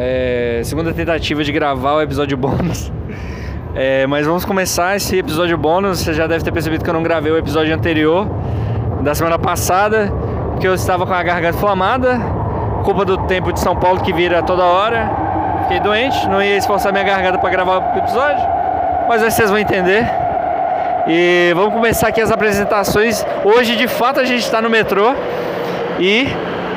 É, 0.00 0.60
segunda 0.62 0.94
tentativa 0.94 1.42
de 1.42 1.50
gravar 1.50 1.94
o 1.94 2.00
episódio 2.00 2.36
bônus. 2.38 2.92
É, 3.74 4.06
mas 4.06 4.24
vamos 4.24 4.44
começar 4.44 4.94
esse 4.94 5.18
episódio 5.18 5.58
bônus. 5.58 5.98
Você 5.98 6.14
já 6.14 6.28
deve 6.28 6.44
ter 6.44 6.52
percebido 6.52 6.84
que 6.84 6.88
eu 6.88 6.94
não 6.94 7.02
gravei 7.02 7.32
o 7.32 7.36
episódio 7.36 7.74
anterior 7.74 8.28
da 9.00 9.12
semana 9.12 9.40
passada, 9.40 10.12
porque 10.52 10.68
eu 10.68 10.74
estava 10.74 11.04
com 11.04 11.12
a 11.12 11.20
garganta 11.20 11.56
inflamada, 11.56 12.16
culpa 12.84 13.04
do 13.04 13.18
tempo 13.26 13.52
de 13.52 13.58
São 13.58 13.74
Paulo 13.74 14.00
que 14.00 14.12
vira 14.12 14.40
toda 14.40 14.62
hora. 14.62 15.10
Fiquei 15.62 15.80
doente, 15.80 16.28
não 16.28 16.40
ia 16.40 16.56
esforçar 16.56 16.92
minha 16.92 17.04
garganta 17.04 17.36
para 17.38 17.50
gravar 17.50 17.78
o 17.78 17.98
episódio, 17.98 18.46
mas 19.08 19.20
aí 19.20 19.32
vocês 19.32 19.50
vão 19.50 19.58
entender. 19.58 20.08
E 21.08 21.52
vamos 21.56 21.74
começar 21.74 22.06
aqui 22.06 22.20
as 22.20 22.30
apresentações. 22.30 23.26
Hoje, 23.44 23.74
de 23.74 23.88
fato, 23.88 24.20
a 24.20 24.24
gente 24.24 24.42
está 24.42 24.62
no 24.62 24.70
metrô 24.70 25.12
e 25.98 26.28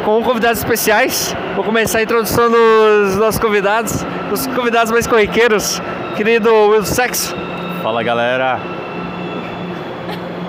com 0.04 0.22
convidados 0.24 0.60
especiais. 0.60 1.36
Vou 1.56 1.64
começar 1.64 2.00
a 2.00 2.04
introdução 2.04 2.50
dos 2.50 3.18
nossos 3.18 3.40
convidados, 3.40 4.06
os 4.32 4.48
convidados 4.48 4.92
mais 4.92 5.08
corriqueiros. 5.08 5.82
Querido 6.16 6.50
Will 6.70 6.86
Sexo. 6.86 7.36
Fala 7.82 8.04
galera. 8.04 8.60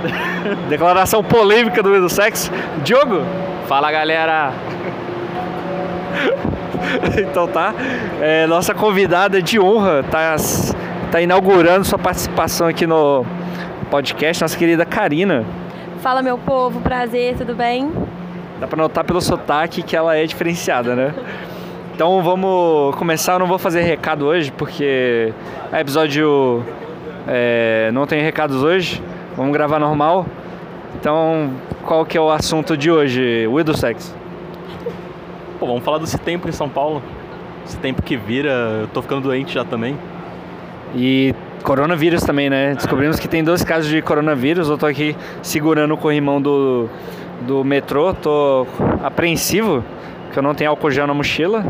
Declaração 0.68 1.22
polêmica 1.22 1.82
do 1.82 1.90
Will 1.90 2.08
Sexo. 2.08 2.50
Diogo. 2.82 3.22
Fala 3.66 3.90
galera. 3.92 4.52
então 7.18 7.46
tá. 7.46 7.74
É, 8.20 8.46
nossa 8.46 8.74
convidada 8.74 9.40
de 9.40 9.60
honra 9.60 10.02
tá, 10.10 10.36
tá 11.10 11.20
inaugurando 11.20 11.84
sua 11.84 11.98
participação 11.98 12.66
aqui 12.66 12.86
no 12.86 13.24
podcast, 13.90 14.42
nossa 14.42 14.56
querida 14.56 14.84
Karina. 14.84 15.44
Fala 16.00 16.22
meu 16.22 16.36
povo, 16.36 16.80
prazer, 16.80 17.36
tudo 17.36 17.54
bem? 17.54 17.92
Dá 18.62 18.68
pra 18.68 18.80
notar 18.80 19.02
pelo 19.02 19.20
sotaque 19.20 19.82
que 19.82 19.96
ela 19.96 20.16
é 20.16 20.24
diferenciada, 20.24 20.94
né? 20.94 21.12
Então 21.92 22.22
vamos 22.22 22.94
começar. 22.94 23.32
Eu 23.32 23.40
não 23.40 23.48
vou 23.48 23.58
fazer 23.58 23.80
recado 23.80 24.24
hoje 24.24 24.52
porque 24.52 25.32
é 25.72 25.80
episódio 25.80 26.62
é, 27.26 27.90
não 27.92 28.06
tem 28.06 28.22
recados 28.22 28.62
hoje. 28.62 29.02
Vamos 29.36 29.52
gravar 29.52 29.80
normal. 29.80 30.26
Então, 30.94 31.50
qual 31.84 32.06
que 32.06 32.16
é 32.16 32.20
o 32.20 32.30
assunto 32.30 32.76
de 32.76 32.88
hoje? 32.88 33.48
Will 33.48 33.64
do 33.64 33.76
sexo. 33.76 34.14
Pô, 35.58 35.66
vamos 35.66 35.82
falar 35.82 35.98
desse 35.98 36.18
tempo 36.18 36.48
em 36.48 36.52
São 36.52 36.68
Paulo. 36.68 37.02
Esse 37.66 37.76
tempo 37.78 38.00
que 38.00 38.16
vira, 38.16 38.82
eu 38.82 38.86
tô 38.94 39.02
ficando 39.02 39.22
doente 39.22 39.54
já 39.54 39.64
também. 39.64 39.98
E 40.94 41.34
coronavírus 41.64 42.22
também, 42.22 42.48
né? 42.48 42.74
Descobrimos 42.76 43.18
que 43.18 43.26
tem 43.26 43.42
dois 43.42 43.64
casos 43.64 43.90
de 43.90 44.00
coronavírus. 44.00 44.68
Eu 44.68 44.78
tô 44.78 44.86
aqui 44.86 45.16
segurando 45.42 45.94
o 45.94 45.96
corrimão 45.96 46.40
do, 46.40 46.88
do 47.40 47.64
metrô, 47.64 48.14
tô 48.14 48.66
apreensivo, 49.02 49.84
que 50.32 50.38
eu 50.38 50.42
não 50.42 50.54
tenho 50.54 50.70
álcool 50.70 50.90
gel 50.90 51.06
na 51.06 51.14
mochila. 51.14 51.64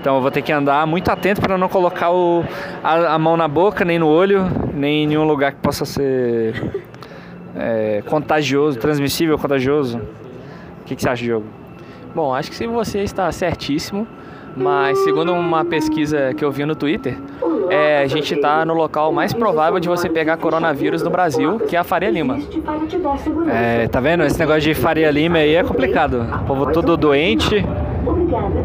Então 0.00 0.16
eu 0.16 0.22
vou 0.22 0.30
ter 0.30 0.42
que 0.42 0.52
andar 0.52 0.86
muito 0.86 1.10
atento 1.10 1.40
para 1.40 1.58
não 1.58 1.68
colocar 1.68 2.10
o, 2.10 2.44
a, 2.82 3.14
a, 3.14 3.18
mão 3.18 3.36
na 3.36 3.48
boca, 3.48 3.84
nem 3.84 3.98
no 3.98 4.06
olho, 4.06 4.46
nem 4.72 5.04
em 5.04 5.06
nenhum 5.08 5.24
lugar 5.24 5.52
que 5.52 5.58
possa 5.58 5.84
ser 5.84 6.54
é, 7.56 8.02
contagioso, 8.06 8.78
transmissível, 8.78 9.36
contagioso. 9.36 9.98
O 10.80 10.84
que, 10.84 10.94
que 10.94 11.02
você 11.02 11.08
acha, 11.08 11.24
Diogo? 11.24 11.46
Bom, 12.14 12.32
acho 12.32 12.48
que 12.48 12.56
se 12.56 12.66
você 12.66 13.00
está 13.00 13.30
certíssimo, 13.32 14.06
mas 14.56 14.98
segundo 15.00 15.32
uma 15.32 15.64
pesquisa 15.64 16.32
que 16.32 16.44
eu 16.44 16.50
vi 16.50 16.64
no 16.64 16.74
Twitter, 16.74 17.16
é, 17.70 18.02
a 18.02 18.06
gente 18.06 18.34
está 18.34 18.64
no 18.64 18.74
local 18.74 19.12
mais 19.12 19.32
provável 19.32 19.78
de 19.78 19.88
você 19.88 20.08
pegar 20.08 20.36
coronavírus 20.36 21.02
no 21.02 21.10
Brasil, 21.10 21.58
que 21.60 21.76
é 21.76 21.78
a 21.78 21.84
Faria 21.84 22.10
Lima. 22.10 22.38
É, 23.50 23.88
tá 23.88 24.00
vendo? 24.00 24.24
Esse 24.24 24.38
negócio 24.38 24.62
de 24.62 24.74
Faria 24.74 25.10
Lima 25.10 25.38
aí 25.38 25.54
é 25.54 25.62
complicado. 25.62 26.26
O 26.42 26.44
povo 26.44 26.72
todo 26.72 26.96
doente, 26.96 27.64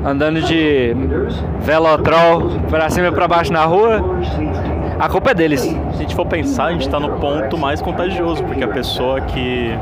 andando 0.05 0.41
de 0.41 0.95
velotrol 1.59 2.49
pra 2.69 2.89
cima 2.89 3.07
e 3.07 3.11
pra 3.11 3.27
baixo 3.27 3.51
na 3.51 3.65
rua. 3.65 4.03
A 4.99 5.09
culpa 5.09 5.31
é 5.31 5.33
deles. 5.33 5.61
Se 5.61 5.77
a 5.95 5.97
gente 5.97 6.15
for 6.15 6.25
pensar, 6.25 6.65
a 6.65 6.71
gente 6.71 6.81
está 6.85 6.99
no 6.99 7.17
ponto 7.17 7.57
mais 7.57 7.81
contagioso, 7.81 8.43
porque 8.43 8.63
a 8.63 8.67
pessoa 8.67 9.21
que 9.21 9.77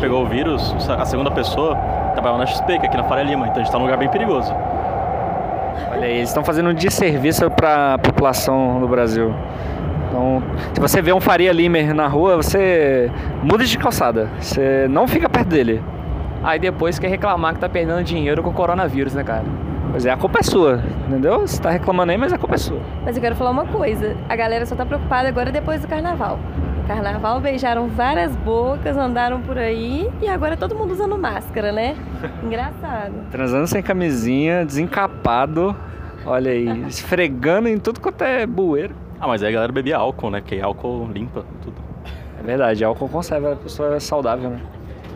pegou 0.00 0.22
o 0.22 0.26
vírus, 0.26 0.74
a 0.88 1.04
segunda 1.04 1.30
pessoa, 1.30 1.74
trabalhava 2.12 2.38
na 2.38 2.46
XP, 2.46 2.78
que 2.78 2.86
é 2.86 2.88
aqui 2.88 2.96
na 2.96 3.04
Faria 3.04 3.24
Lima, 3.24 3.46
então 3.46 3.56
a 3.56 3.58
gente 3.58 3.66
está 3.66 3.78
num 3.78 3.84
lugar 3.84 3.98
bem 3.98 4.08
perigoso. 4.08 4.54
Olha 5.90 6.06
aí, 6.06 6.16
eles 6.16 6.28
estão 6.28 6.44
fazendo 6.44 6.70
um 6.70 6.74
desserviço 6.74 7.50
para 7.50 7.94
a 7.94 7.98
população 7.98 8.80
do 8.80 8.88
Brasil. 8.88 9.34
Então, 10.08 10.42
se 10.72 10.80
você 10.80 11.02
vê 11.02 11.12
um 11.12 11.20
Faria 11.20 11.52
Limer 11.52 11.92
na 11.94 12.06
rua, 12.06 12.36
você 12.36 13.10
muda 13.42 13.64
de 13.64 13.76
calçada. 13.76 14.28
Você 14.38 14.86
não 14.88 15.08
fica 15.08 15.28
perto 15.28 15.48
dele. 15.48 15.82
Aí 16.42 16.58
depois 16.58 16.98
quer 16.98 17.08
reclamar 17.08 17.54
que 17.54 17.60
tá 17.60 17.68
perdendo 17.68 18.02
dinheiro 18.04 18.42
com 18.42 18.50
o 18.50 18.52
coronavírus, 18.52 19.14
né, 19.14 19.24
cara? 19.24 19.44
Pois 19.90 20.04
é, 20.06 20.10
a 20.10 20.16
culpa 20.16 20.40
é 20.40 20.42
sua, 20.42 20.82
entendeu? 21.08 21.40
Você 21.40 21.60
tá 21.60 21.70
reclamando 21.70 22.12
aí, 22.12 22.18
mas 22.18 22.32
a 22.32 22.38
culpa 22.38 22.56
é 22.56 22.58
sua. 22.58 22.80
Mas 23.04 23.16
eu 23.16 23.22
quero 23.22 23.34
falar 23.34 23.50
uma 23.50 23.64
coisa. 23.64 24.16
A 24.28 24.36
galera 24.36 24.66
só 24.66 24.74
tá 24.74 24.84
preocupada 24.84 25.28
agora 25.28 25.50
depois 25.50 25.80
do 25.80 25.88
carnaval. 25.88 26.38
Carnaval 26.86 27.40
beijaram 27.40 27.88
várias 27.88 28.36
bocas, 28.36 28.96
andaram 28.96 29.40
por 29.40 29.56
aí 29.56 30.10
e 30.20 30.28
agora 30.28 30.56
todo 30.56 30.74
mundo 30.74 30.92
usando 30.92 31.16
máscara, 31.16 31.72
né? 31.72 31.96
Engraçado. 32.44 33.14
Transando 33.30 33.66
sem 33.66 33.82
camisinha, 33.82 34.64
desencapado. 34.66 35.74
Olha 36.26 36.50
aí, 36.50 36.66
esfregando 36.86 37.68
em 37.68 37.78
tudo 37.78 38.00
quanto 38.00 38.22
é 38.22 38.46
bueiro. 38.46 38.94
Ah, 39.18 39.26
mas 39.26 39.42
aí 39.42 39.48
a 39.48 39.52
galera 39.52 39.72
bebia 39.72 39.96
álcool, 39.96 40.30
né? 40.30 40.40
Porque 40.40 40.60
álcool 40.60 41.08
limpa 41.12 41.44
tudo. 41.62 41.76
É 42.38 42.42
verdade, 42.42 42.84
álcool 42.84 43.08
conserva 43.08 43.54
a 43.54 43.56
pessoa 43.56 43.98
saudável, 43.98 44.50
né? 44.50 44.60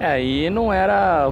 É, 0.00 0.06
aí 0.06 0.48
não 0.48 0.72
era. 0.72 1.30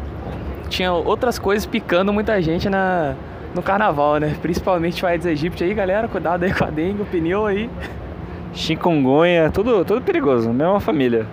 Tinha 0.68 0.92
outras 0.92 1.38
coisas 1.38 1.64
picando 1.64 2.12
muita 2.12 2.42
gente 2.42 2.68
na, 2.68 3.14
no 3.54 3.62
carnaval, 3.62 4.18
né? 4.18 4.36
Principalmente 4.42 5.02
o 5.02 5.08
Aedes 5.08 5.26
aegypti 5.26 5.64
aí, 5.64 5.72
galera. 5.72 6.08
Cuidado 6.08 6.42
aí 6.42 6.52
com 6.52 6.64
a 6.64 6.70
dengue, 6.70 7.02
o 7.02 7.06
pneu 7.06 7.46
aí. 7.46 7.70
Chikungunya, 8.56 9.50
tudo, 9.50 9.84
tudo 9.84 10.00
perigoso, 10.00 10.50
mesma 10.50 10.80
família. 10.80 11.26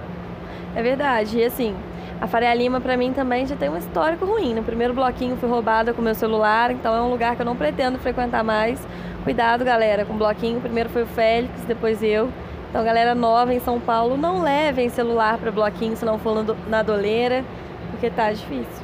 É 0.75 0.83
verdade, 0.83 1.39
e 1.39 1.45
assim, 1.45 1.73
a 2.19 2.27
Faria 2.27 2.53
Lima 2.53 2.81
para 2.81 2.97
mim 2.97 3.13
também 3.13 3.47
já 3.47 3.55
tem 3.55 3.69
um 3.69 3.77
histórico 3.77 4.25
ruim. 4.25 4.53
No 4.53 4.61
primeiro 4.61 4.93
bloquinho 4.93 5.37
fui 5.37 5.47
roubada 5.49 5.93
com 5.93 6.01
meu 6.01 6.13
celular, 6.13 6.69
então 6.71 6.93
é 6.93 7.01
um 7.01 7.09
lugar 7.09 7.37
que 7.37 7.41
eu 7.41 7.45
não 7.45 7.55
pretendo 7.55 7.97
frequentar 7.97 8.43
mais. 8.43 8.85
Cuidado, 9.23 9.63
galera, 9.63 10.03
com 10.03 10.13
o 10.13 10.17
bloquinho. 10.17 10.59
Primeiro 10.59 10.89
foi 10.89 11.03
o 11.03 11.07
Félix, 11.07 11.61
depois 11.65 12.03
eu. 12.03 12.29
Então, 12.69 12.83
galera 12.83 13.15
nova 13.15 13.53
em 13.53 13.59
São 13.61 13.79
Paulo, 13.79 14.17
não 14.17 14.41
levem 14.41 14.89
celular 14.89 15.37
para 15.37 15.49
bloquinho 15.49 15.95
se 15.95 16.03
não 16.03 16.19
for 16.19 16.45
na 16.67 16.83
doleira, 16.83 17.45
porque 17.89 18.09
tá 18.09 18.31
difícil. 18.33 18.83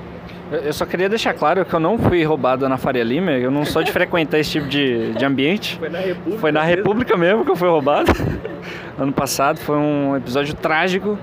Eu 0.51 0.73
só 0.73 0.85
queria 0.85 1.07
deixar 1.07 1.33
claro 1.33 1.63
que 1.63 1.73
eu 1.73 1.79
não 1.79 1.97
fui 1.97 2.23
roubado 2.23 2.67
na 2.67 2.77
Faria 2.77 3.03
Lima, 3.03 3.31
eu 3.31 3.51
não 3.51 3.65
sou 3.65 3.83
de 3.83 3.91
frequentar 3.91 4.39
esse 4.39 4.51
tipo 4.51 4.67
de, 4.67 5.13
de 5.13 5.23
ambiente. 5.23 5.77
Foi 5.77 5.89
na 5.89 5.99
República. 5.99 6.39
Foi 6.39 6.51
na 6.51 6.63
República 6.63 7.17
mesmo, 7.17 7.37
mesmo 7.37 7.45
que 7.45 7.51
eu 7.51 7.55
fui 7.55 7.67
roubado. 7.67 8.11
ano 8.97 9.13
passado 9.13 9.59
foi 9.59 9.77
um 9.77 10.17
episódio 10.17 10.55
trágico, 10.55 11.19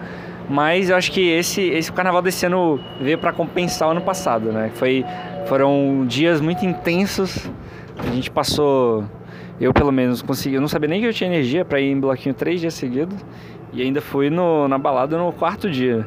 mas 0.49 0.91
eu 0.91 0.97
acho 0.97 1.11
que 1.11 1.29
esse, 1.29 1.63
esse 1.63 1.93
carnaval 1.93 2.23
desse 2.23 2.47
ano 2.47 2.79
veio 3.01 3.19
para 3.19 3.33
compensar 3.33 3.89
o 3.89 3.91
ano 3.91 4.01
passado, 4.01 4.53
né? 4.53 4.71
Foi, 4.75 5.05
foram 5.47 6.05
dias 6.07 6.41
muito 6.41 6.65
intensos. 6.65 7.51
A 7.99 8.15
gente 8.15 8.31
passou 8.31 9.05
eu, 9.61 9.73
pelo 9.73 9.91
menos, 9.91 10.23
consegui. 10.23 10.55
Eu 10.55 10.61
não 10.61 10.69
sabia 10.69 10.89
nem 10.89 11.01
que 11.01 11.07
eu 11.07 11.13
tinha 11.13 11.29
energia 11.29 11.65
para 11.65 11.81
ir 11.81 11.91
em 11.91 11.99
bloquinho 11.99 12.35
três 12.35 12.61
dias 12.61 12.75
seguidos. 12.75 13.17
E 13.73 13.83
ainda 13.83 14.01
fui 14.01 14.31
no, 14.31 14.69
na 14.69 14.79
balada 14.79 15.19
no 15.19 15.33
quarto 15.33 15.69
dia. 15.69 16.07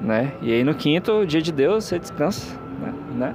Né? 0.00 0.32
E 0.40 0.52
aí 0.52 0.64
no 0.64 0.74
quinto, 0.74 1.26
dia 1.26 1.42
de 1.42 1.52
Deus, 1.52 1.84
você 1.84 1.98
descansa. 1.98 2.56
Né? 2.80 2.94
né? 3.14 3.34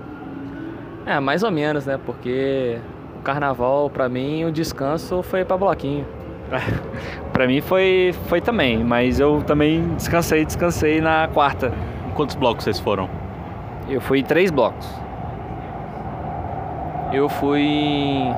É, 1.06 1.20
mais 1.20 1.44
ou 1.44 1.52
menos, 1.52 1.86
né? 1.86 2.00
Porque 2.04 2.80
o 3.20 3.22
carnaval, 3.22 3.90
para 3.90 4.10
mim, 4.10 4.44
o 4.46 4.52
descanso 4.52 5.22
foi 5.22 5.46
para 5.46 5.56
bloquinho. 5.56 6.06
para 7.32 7.48
mim 7.48 7.62
foi, 7.62 8.14
foi 8.28 8.42
também, 8.42 8.84
mas 8.84 9.20
eu 9.20 9.44
também 9.44 9.96
descansei, 9.96 10.44
descansei 10.46 11.02
na 11.02 11.28
quarta. 11.28 11.72
Quantos 12.16 12.36
blocos 12.36 12.64
vocês 12.64 12.80
foram? 12.80 13.10
Eu 13.88 14.02
fui 14.02 14.20
em 14.20 14.24
três 14.24 14.50
blocos. 14.50 14.90
Eu 17.14 17.30
fui 17.30 17.62
em 17.62 18.34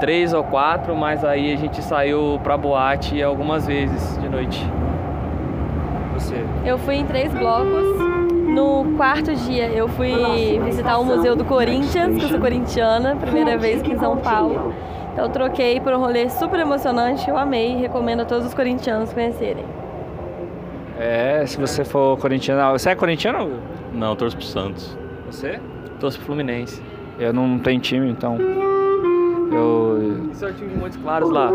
três 0.00 0.32
ou 0.32 0.42
quatro, 0.42 0.96
mas 0.96 1.22
aí 1.22 1.52
a 1.52 1.56
gente 1.56 1.82
saiu 1.82 2.40
pra 2.42 2.56
boate 2.56 3.22
algumas 3.22 3.66
vezes 3.66 4.18
de 4.18 4.28
noite. 4.28 4.66
Você? 6.30 6.44
Eu 6.64 6.78
fui 6.78 6.94
em 6.94 7.04
três 7.04 7.32
blocos. 7.34 7.98
No 8.46 8.84
quarto 8.96 9.34
dia 9.34 9.66
eu 9.68 9.88
fui 9.88 10.60
visitar 10.64 10.98
o 10.98 11.04
Museu 11.04 11.34
do 11.34 11.44
Corinthians, 11.44 12.16
que 12.16 12.24
eu 12.24 12.28
sou 12.28 12.40
corintiana, 12.40 13.16
primeira 13.16 13.58
vez 13.58 13.80
aqui 13.80 13.92
em 13.92 13.98
São 13.98 14.16
Paulo. 14.16 14.72
Então 15.12 15.24
eu 15.24 15.30
troquei 15.30 15.80
por 15.80 15.92
um 15.92 15.98
rolê 15.98 16.28
super 16.28 16.60
emocionante, 16.60 17.28
eu 17.28 17.36
amei, 17.36 17.76
recomendo 17.76 18.20
a 18.20 18.24
todos 18.24 18.46
os 18.46 18.54
corintianos 18.54 19.12
conhecerem. 19.12 19.64
É, 20.98 21.44
se 21.46 21.58
você 21.58 21.84
for 21.84 22.16
corintiano. 22.18 22.78
Você 22.78 22.90
é 22.90 22.94
corintiano? 22.94 23.60
Não, 23.92 24.10
eu 24.10 24.16
torço 24.16 24.36
pro 24.36 24.46
Santos. 24.46 24.96
Você? 25.26 25.58
Torço 25.98 26.18
pro 26.18 26.26
Fluminense. 26.26 26.80
Eu 27.18 27.32
não 27.32 27.58
tenho 27.58 27.80
time, 27.80 28.08
então. 28.08 28.38
Eu, 29.50 30.28
Isso 30.32 30.44
é 30.44 30.48
um 30.48 30.52
time 30.52 30.68
de 30.70 30.76
Montes 30.78 30.96
Claros 31.02 31.30
lá. 31.30 31.50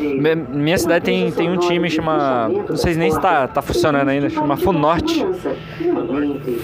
Mi- 0.00 0.34
Minha 0.34 0.78
cidade 0.78 1.04
tem, 1.04 1.30
tem 1.32 1.50
um 1.50 1.56
time 1.56 1.88
chama. 1.88 2.48
Não 2.68 2.76
sei 2.76 2.94
nem 2.94 3.10
se 3.10 3.20
tá, 3.20 3.48
tá 3.48 3.62
funcionando 3.62 4.08
ainda, 4.08 4.28
chama 4.28 4.56
Funorte. 4.56 5.24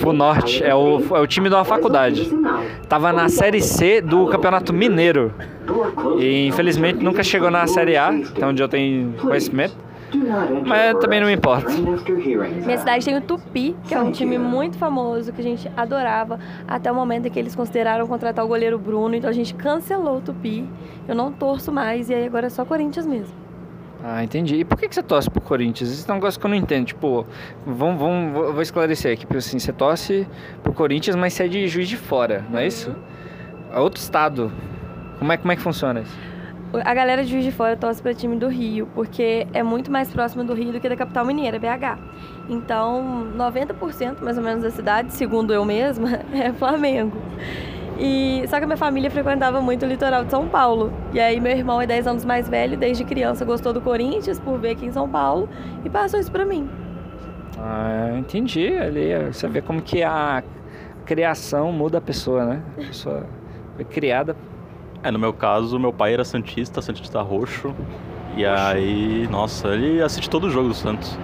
Funorte, 0.00 0.62
é 0.62 0.74
o, 0.74 1.00
é 1.16 1.20
o 1.20 1.26
time 1.26 1.48
de 1.48 1.54
uma 1.54 1.64
faculdade. 1.64 2.30
Tava 2.88 3.12
na 3.12 3.28
Série 3.28 3.60
C 3.60 4.00
do 4.00 4.26
Campeonato 4.26 4.72
Mineiro. 4.72 5.32
E 6.18 6.46
infelizmente 6.46 7.02
nunca 7.02 7.22
chegou 7.22 7.50
na 7.50 7.66
Série 7.66 7.96
A, 7.96 8.08
até 8.08 8.46
onde 8.46 8.62
eu 8.62 8.68
tenho 8.68 9.12
conhecimento. 9.20 9.74
Mas 10.64 10.98
também 10.98 11.20
não 11.20 11.26
me 11.26 11.34
importa. 11.34 11.70
Minha 11.70 12.78
cidade 12.78 13.04
tem 13.04 13.16
o 13.16 13.20
Tupi, 13.20 13.76
que 13.86 13.94
é 13.94 14.00
um 14.00 14.10
time 14.10 14.38
muito 14.38 14.76
famoso, 14.78 15.32
que 15.32 15.40
a 15.40 15.44
gente 15.44 15.70
adorava, 15.76 16.38
até 16.66 16.90
o 16.90 16.94
momento 16.94 17.26
em 17.26 17.30
que 17.30 17.38
eles 17.38 17.54
consideraram 17.54 18.06
contratar 18.06 18.44
o 18.44 18.48
goleiro 18.48 18.78
Bruno, 18.78 19.14
então 19.14 19.28
a 19.28 19.32
gente 19.32 19.54
cancelou 19.54 20.18
o 20.18 20.20
Tupi. 20.20 20.68
Eu 21.06 21.14
não 21.14 21.32
torço 21.32 21.72
mais, 21.72 22.10
e 22.10 22.14
aí 22.14 22.26
agora 22.26 22.46
é 22.46 22.50
só 22.50 22.64
Corinthians 22.64 23.06
mesmo. 23.06 23.46
Ah, 24.04 24.22
entendi. 24.22 24.56
E 24.56 24.64
por 24.64 24.78
que, 24.78 24.88
que 24.88 24.94
você 24.94 25.02
torce 25.02 25.28
pro 25.28 25.40
Corinthians? 25.40 25.90
Isso 25.90 26.08
é 26.08 26.12
um 26.12 26.16
negócio 26.16 26.38
que 26.38 26.46
eu 26.46 26.50
não 26.50 26.56
entendo. 26.56 26.86
Tipo, 26.86 27.26
vamos, 27.66 27.98
vamos, 27.98 28.52
vou 28.52 28.62
esclarecer 28.62 29.12
aqui. 29.12 29.26
Porque 29.26 29.38
assim, 29.38 29.58
você 29.58 29.72
torce 29.72 30.28
pro 30.62 30.72
Corinthians, 30.72 31.16
mas 31.16 31.32
você 31.32 31.44
é 31.44 31.48
de 31.48 31.66
juiz 31.66 31.88
de 31.88 31.96
fora, 31.96 32.44
não 32.50 32.58
é 32.58 32.66
isso? 32.66 32.94
É 33.72 33.80
outro 33.80 34.00
estado. 34.00 34.52
Como 35.18 35.32
é, 35.32 35.36
como 35.36 35.50
é 35.50 35.56
que 35.56 35.62
funciona 35.62 36.00
isso? 36.00 36.16
A 36.72 36.94
galera 36.94 37.24
de 37.24 37.30
Juiz 37.30 37.44
de 37.44 37.52
Fora 37.52 37.76
torce 37.76 38.02
para 38.02 38.12
time 38.12 38.36
do 38.36 38.48
Rio, 38.48 38.88
porque 38.94 39.46
é 39.52 39.62
muito 39.62 39.90
mais 39.90 40.10
próximo 40.10 40.44
do 40.44 40.52
Rio 40.52 40.72
do 40.72 40.80
que 40.80 40.88
da 40.88 40.96
capital 40.96 41.24
mineira, 41.24 41.58
BH. 41.58 41.98
Então, 42.48 43.28
90% 43.36 44.20
mais 44.20 44.36
ou 44.36 44.44
menos 44.44 44.62
da 44.62 44.70
cidade, 44.70 45.12
segundo 45.14 45.54
eu 45.54 45.64
mesma, 45.64 46.20
é 46.34 46.52
Flamengo. 46.52 47.16
E 47.98 48.44
só 48.48 48.58
que 48.58 48.64
a 48.64 48.66
minha 48.66 48.76
família 48.76 49.10
frequentava 49.10 49.60
muito 49.60 49.86
o 49.86 49.88
litoral 49.88 50.24
de 50.24 50.30
São 50.30 50.48
Paulo. 50.48 50.92
E 51.14 51.20
aí 51.20 51.40
meu 51.40 51.52
irmão 51.52 51.80
é 51.80 51.86
10 51.86 52.06
anos 52.06 52.24
mais 52.24 52.48
velho, 52.48 52.76
desde 52.76 53.04
criança 53.04 53.44
gostou 53.44 53.72
do 53.72 53.80
Corinthians 53.80 54.38
por 54.38 54.58
ver 54.58 54.72
aqui 54.72 54.86
em 54.86 54.92
São 54.92 55.08
Paulo 55.08 55.48
e 55.84 55.88
passou 55.88 56.20
isso 56.20 56.30
pra 56.30 56.44
mim. 56.44 56.68
Ah, 57.58 58.10
entendi. 58.18 58.76
Ali 58.76 59.10
é, 59.12 59.32
você 59.32 59.48
vê 59.48 59.62
como 59.62 59.80
que 59.80 60.02
a 60.02 60.42
criação 61.06 61.72
muda 61.72 61.98
a 61.98 62.00
pessoa, 62.02 62.44
né? 62.44 62.62
A 62.74 62.80
pessoa 62.82 63.26
foi 63.76 63.84
criada. 63.84 64.36
É, 65.06 65.10
no 65.12 65.20
meu 65.20 65.32
caso, 65.32 65.78
meu 65.78 65.92
pai 65.92 66.14
era 66.14 66.24
Santista, 66.24 66.82
Santista 66.82 67.22
roxo. 67.22 67.72
E 68.36 68.44
aí, 68.44 69.28
nossa, 69.30 69.68
ele 69.68 70.02
assiste 70.02 70.28
todo 70.28 70.48
o 70.48 70.50
jogo 70.50 70.66
do 70.66 70.74
Santos. 70.74 71.16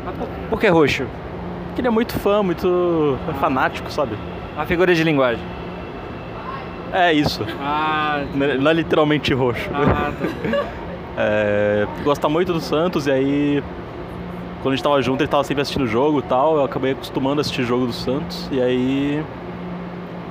Por, 0.49 0.61
que 0.61 0.69
roxo? 0.69 1.05
Porque 1.67 1.81
ele 1.81 1.89
é 1.89 1.91
muito 1.91 2.17
fã, 2.17 2.45
muito 2.45 3.19
fanático, 3.41 3.91
sabe? 3.91 4.17
Uma 4.55 4.65
figura 4.67 4.95
de 4.95 5.03
linguagem. 5.03 5.45
É 6.93 7.13
isso. 7.13 7.45
Ah, 7.61 8.23
Não 8.33 8.71
é 8.71 8.75
literalmente 8.75 9.35
roxo. 9.35 9.69
tá. 9.71 10.13
É, 11.15 11.87
gosta 12.05 12.27
muito 12.27 12.55
do 12.55 12.61
Santos 12.61 13.07
e 13.07 13.11
aí 13.11 13.63
quando 14.63 14.73
a 14.73 14.77
gente 14.77 14.83
tava 14.83 15.03
junto 15.03 15.21
ele 15.21 15.29
tava 15.29 15.45
sempre 15.45 15.61
assistindo 15.61 15.83
o 15.83 15.87
jogo 15.87 16.21
e 16.21 16.23
tal, 16.23 16.57
eu 16.57 16.65
acabei 16.65 16.93
acostumando 16.93 17.39
a 17.39 17.43
assistir 17.43 17.61
o 17.61 17.67
jogo 17.67 17.85
do 17.85 17.93
Santos 17.93 18.49
e 18.51 18.59
aí 18.63 19.23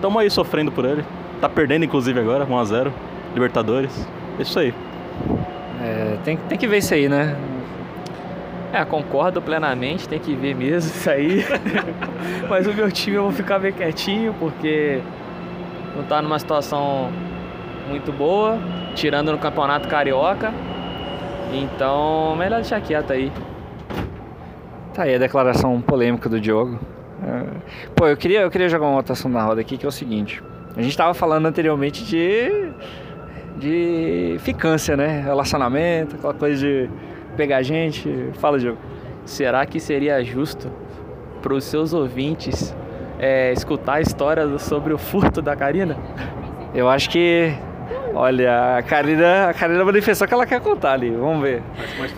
tamo 0.02 0.18
aí 0.18 0.28
sofrendo 0.28 0.72
por 0.72 0.84
ele. 0.84 1.06
Tá 1.40 1.48
perdendo 1.48 1.86
inclusive 1.86 2.20
agora, 2.20 2.48
1x0, 2.48 2.92
Libertadores. 3.34 4.08
É 4.38 4.42
isso 4.42 4.60
aí. 4.60 4.74
É, 5.82 6.18
tem, 6.24 6.38
tem 6.38 6.58
que 6.58 6.68
ver 6.68 6.78
isso 6.78 6.94
aí, 6.94 7.10
né? 7.10 7.36
É, 8.74 8.86
concordo 8.86 9.42
plenamente, 9.42 10.08
tem 10.08 10.20
que 10.20 10.34
ver 10.34 10.56
mesmo 10.56 10.92
isso 10.92 11.10
aí. 11.10 11.46
Mas 12.50 12.66
o 12.68 12.74
meu 12.74 12.92
time 12.92 13.18
eu 13.18 13.24
vou 13.24 13.32
ficar 13.32 13.60
bem 13.60 13.74
quietinho, 13.74 14.34
porque 14.40 15.02
não 15.96 16.04
tá 16.04 16.22
numa 16.22 16.40
situação 16.40 17.12
muito 17.90 18.12
boa, 18.12 18.58
tirando 18.96 19.32
no 19.32 19.38
campeonato 19.38 19.88
carioca. 19.88 20.54
Então, 21.52 22.36
melhor 22.38 22.62
deixar 22.62 22.80
quieto 22.80 23.12
aí. 23.12 23.32
Tá 24.94 25.04
aí 25.04 25.16
a 25.16 25.18
declaração 25.18 25.82
polêmica 25.82 26.30
do 26.30 26.40
Diogo. 26.40 26.80
É, 27.24 27.46
Pô, 27.96 28.08
eu 28.08 28.16
queria, 28.16 28.42
eu 28.42 28.52
queria 28.52 28.70
jogar 28.70 28.88
uma 28.88 28.96
votação 28.96 29.30
na 29.30 29.44
roda 29.44 29.60
aqui, 29.60 29.78
que 29.78 29.86
é 29.86 29.90
o 29.90 29.92
seguinte. 29.92 30.42
A 30.76 30.82
gente 30.82 30.96
tava 30.96 31.14
falando 31.14 31.46
anteriormente 31.46 32.06
de. 32.06 32.72
De 33.62 34.38
ficância, 34.40 34.98
né? 34.98 35.22
Relacionamento, 35.22 36.16
aquela 36.16 36.34
coisa 36.34 36.58
de 36.66 36.90
pegar 37.38 37.62
gente. 37.62 38.10
Fala, 38.34 38.58
Diogo. 38.58 38.80
Será 39.24 39.66
que 39.68 39.80
seria 39.80 40.24
justo 40.24 40.70
para 41.42 41.54
os 41.54 41.64
seus 41.64 41.94
ouvintes 41.94 42.76
é, 43.20 43.54
escutar 43.54 43.94
a 43.94 44.02
história 44.02 44.58
sobre 44.58 44.94
o 44.94 44.98
furto 44.98 45.42
da 45.42 45.56
Karina? 45.56 45.96
Eu 46.74 46.90
acho 46.90 47.10
que. 47.10 47.54
Olha, 48.14 48.78
a 48.78 48.84
Karina, 48.84 49.50
a 49.50 49.54
Karina 49.54 49.86
manifestou 49.86 50.28
que 50.28 50.34
ela 50.34 50.46
quer 50.46 50.60
contar 50.60 50.94
ali. 50.94 51.12
Vamos 51.12 51.42
ver. 51.42 51.62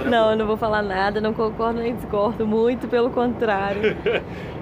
Não, 0.05 0.31
eu 0.31 0.37
não 0.37 0.47
vou 0.47 0.57
falar 0.57 0.81
nada, 0.81 1.21
não 1.21 1.33
concordo 1.33 1.79
nem 1.79 1.95
discordo, 1.95 2.47
muito 2.47 2.87
pelo 2.87 3.11
contrário. 3.11 3.95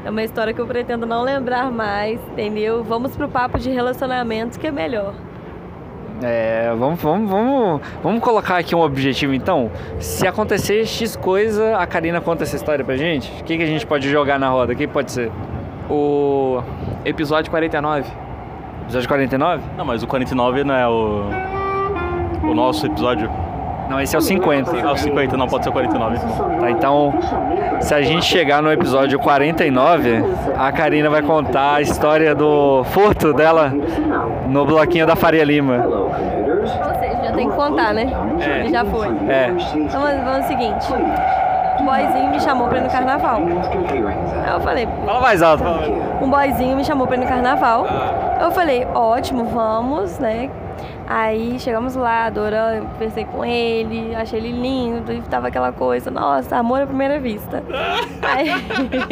É 0.04 0.10
uma 0.10 0.24
história 0.24 0.52
que 0.52 0.60
eu 0.60 0.66
pretendo 0.66 1.06
não 1.06 1.22
lembrar 1.22 1.72
mais, 1.72 2.20
entendeu? 2.32 2.84
Vamos 2.84 3.16
pro 3.16 3.30
papo 3.30 3.60
de 3.60 3.70
relacionamentos 3.70 4.58
que 4.58 4.68
é 4.68 4.72
melhor. 4.72 5.14
É, 6.24 6.72
vamos, 6.78 7.02
vamos, 7.02 7.30
vamos, 7.30 7.82
vamos 8.04 8.22
colocar 8.22 8.58
aqui 8.58 8.76
um 8.76 8.82
objetivo 8.82 9.34
então. 9.34 9.72
Se 10.00 10.28
acontecer 10.28 10.86
X 10.86 11.16
coisa, 11.16 11.78
a 11.78 11.88
Karina 11.88 12.22
conta 12.22 12.44
essa 12.44 12.56
história 12.56 12.86
pra 12.86 12.96
gente? 12.96 13.32
O 13.42 13.44
que, 13.44 13.58
que 13.58 13.64
a 13.64 13.68
gente 13.68 13.86
pode 13.88 14.10
jogar 14.10 14.40
na 14.40 14.50
roda? 14.50 14.74
O 14.74 14.76
que 14.76 14.88
pode 14.88 15.12
ser? 15.12 15.32
O 15.90 16.62
episódio 17.04 17.50
49. 17.50 18.06
Episódio 18.84 19.08
49? 19.08 19.64
Não, 19.78 19.86
mas 19.86 20.04
o 20.04 20.08
49 20.08 20.64
não 20.64 20.76
é 20.76 20.88
o 20.88 21.26
o 22.44 22.54
nosso 22.54 22.86
episódio. 22.86 23.30
Não, 23.92 24.00
esse 24.00 24.16
é 24.16 24.20
o 24.20 24.22
50. 24.22 24.72
Ah, 24.88 24.94
o 24.94 24.98
50 24.98 25.36
não 25.36 25.48
pode 25.48 25.66
ser 25.66 25.70
o 25.70 25.74
49. 25.74 26.18
Tá, 26.62 26.72
então, 26.72 27.14
se 27.82 27.94
a 27.94 28.02
gente 28.02 28.24
chegar 28.26 28.62
no 28.64 28.72
episódio 28.72 29.20
49, 29.20 30.24
a 30.58 30.72
Karina 30.72 31.10
vai 31.10 31.22
contar 31.22 31.76
a 31.76 31.82
história 31.82 32.34
do 32.34 32.86
furto 32.86 33.34
dela 33.34 33.74
no 34.48 34.66
bloquinho 34.66 35.06
da 35.06 35.18
Faria 35.18 35.44
Lima. 35.44 35.86
Ou 35.86 36.10
seja, 37.00 37.22
já 37.22 37.32
tem 37.34 37.50
que 37.50 37.56
contar, 37.56 37.94
né? 37.94 38.10
É. 38.40 38.70
Já 38.70 38.86
foi. 38.86 39.08
É. 39.28 39.52
Então 39.76 40.02
vamos, 40.02 40.36
ao 40.36 40.44
seguinte. 40.44 40.88
Um 41.82 41.86
boyzinho 41.86 42.30
me 42.32 42.40
chamou 42.40 42.68
pra 42.70 42.78
ir 42.78 42.82
no 42.84 42.90
carnaval. 42.90 43.42
Aí 44.46 44.54
eu 44.54 44.60
falei, 44.62 44.88
Fala 45.06 45.20
mais 45.20 45.42
alto. 45.42 45.64
fala 45.64 45.78
mais 45.80 45.90
alto. 45.90 46.24
um 46.24 46.30
boyzinho 46.30 46.78
me 46.78 46.86
chamou 46.86 47.08
pra 47.08 47.18
ir 47.18 47.20
no 47.20 47.28
carnaval. 47.28 47.86
Eu 48.40 48.52
falei, 48.52 48.88
ótimo, 48.94 49.44
vamos, 49.46 50.18
né? 50.20 50.50
Aí 51.14 51.60
chegamos 51.60 51.94
lá, 51.94 52.28
adorando, 52.28 52.88
conversei 52.88 53.26
com 53.26 53.44
ele, 53.44 54.16
achei 54.16 54.40
ele 54.40 54.54
lindo, 54.54 55.12
e 55.12 55.22
tava 55.24 55.50
aquela 55.50 55.74
coisa, 55.74 56.10
nossa, 56.10 56.56
amor 56.56 56.82
à 56.82 56.88
primeira 56.88 57.20
vista. 57.20 57.62
Aí, 58.22 58.48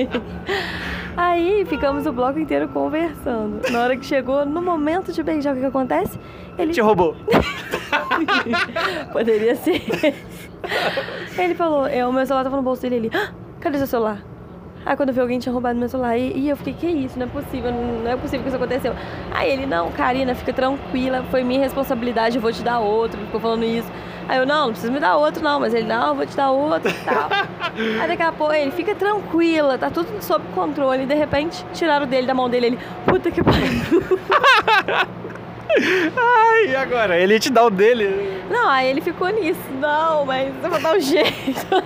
aí 1.18 1.66
ficamos 1.66 2.06
o 2.06 2.14
bloco 2.14 2.40
inteiro 2.40 2.69
conversando. 2.69 3.69
Na 3.69 3.81
hora 3.81 3.97
que 3.97 4.06
chegou, 4.06 4.45
no 4.45 4.62
momento 4.62 5.12
de 5.12 5.21
beijar, 5.21 5.52
o 5.52 5.56
que, 5.56 5.59
que 5.59 5.68
acontece? 5.68 6.18
Ele 6.57 6.71
Te 6.71 6.80
roubou. 6.80 7.18
Poderia 9.12 9.57
ser. 9.57 9.81
Ele 11.38 11.54
falou, 11.54 11.85
é, 11.85 12.07
o 12.07 12.14
meu 12.14 12.26
celular 12.26 12.45
tava 12.45 12.56
no 12.56 12.64
bolso 12.64 12.81
dele. 12.81 12.95
Ele, 12.95 13.12
ah, 13.14 13.33
cadê 13.59 13.78
seu 13.78 13.88
celular? 13.88 14.23
Aí 14.86 14.95
quando 14.95 15.12
viu 15.12 15.24
alguém 15.24 15.40
tinha 15.40 15.52
roubado 15.52 15.78
meu 15.78 15.90
celular, 15.90 16.18
e, 16.18 16.31
e 16.36 16.50
eu 16.50 16.57
fiquei, 16.57 16.74
que 16.74 16.88
isso? 16.88 17.19
Não 17.19 17.26
é 17.26 17.30
possível, 17.30 17.71
não 17.71 18.09
é 18.09 18.16
possível 18.16 18.42
que 18.42 18.48
isso 18.48 18.56
aconteceu. 18.56 18.94
Aí 19.31 19.52
ele, 19.52 19.66
não, 19.66 19.92
Karina, 19.92 20.33
fica 20.33 20.54
tranquila, 20.54 21.24
foi 21.30 21.44
minha 21.44 21.59
responsabilidade, 21.59 22.38
eu 22.38 22.42
vou 22.42 22.52
te 22.52 22.64
dar 22.64 22.80
outro. 22.80 23.19
Ele 23.19 23.26
ficou 23.26 23.42
falando 23.42 23.64
isso. 23.64 23.92
Aí 24.28 24.38
eu, 24.38 24.45
não, 24.45 24.66
não 24.66 24.71
precisa 24.71 24.92
me 24.92 25.00
dar 25.00 25.18
outro, 25.18 25.44
não. 25.44 25.59
Mas 25.59 25.74
ele, 25.74 25.88
não, 25.88 26.09
eu 26.09 26.16
vou 26.16 26.26
te 26.26 26.36
dar 26.36 26.52
outro 26.52 26.90
e 26.90 26.94
tal. 27.04 27.30
Aí 28.02 28.07
daqui 28.07 28.21
a 28.21 28.31
pouco 28.31 28.54
ele, 28.54 28.71
fica 28.71 28.94
tranquila, 28.94 29.78
tá 29.78 29.90
tudo 29.90 30.07
sob 30.21 30.45
controle. 30.54 31.04
E 31.04 31.06
de 31.06 31.16
repente, 31.16 31.66
tiraram 31.74 32.06
dele 32.06 32.28
da 32.28 32.33
mão 32.33 32.50
dele, 32.50 32.68
ele, 32.68 32.80
puta 33.06 33.31
que 33.31 33.44
pariu. 33.44 33.59
Ai, 36.16 36.68
e 36.68 36.76
agora? 36.76 37.18
Ele 37.18 37.40
te 37.40 37.52
dar 37.52 37.66
o 37.66 37.69
dele. 37.69 38.44
Não, 38.50 38.69
aí 38.69 38.90
ele 38.90 39.02
ficou 39.02 39.30
nisso. 39.30 39.62
Não, 39.80 40.26
mas 40.26 40.54
eu 40.64 40.69
vou 40.69 40.80
dar 40.80 40.95
um 40.95 41.00
jeito. 41.00 41.83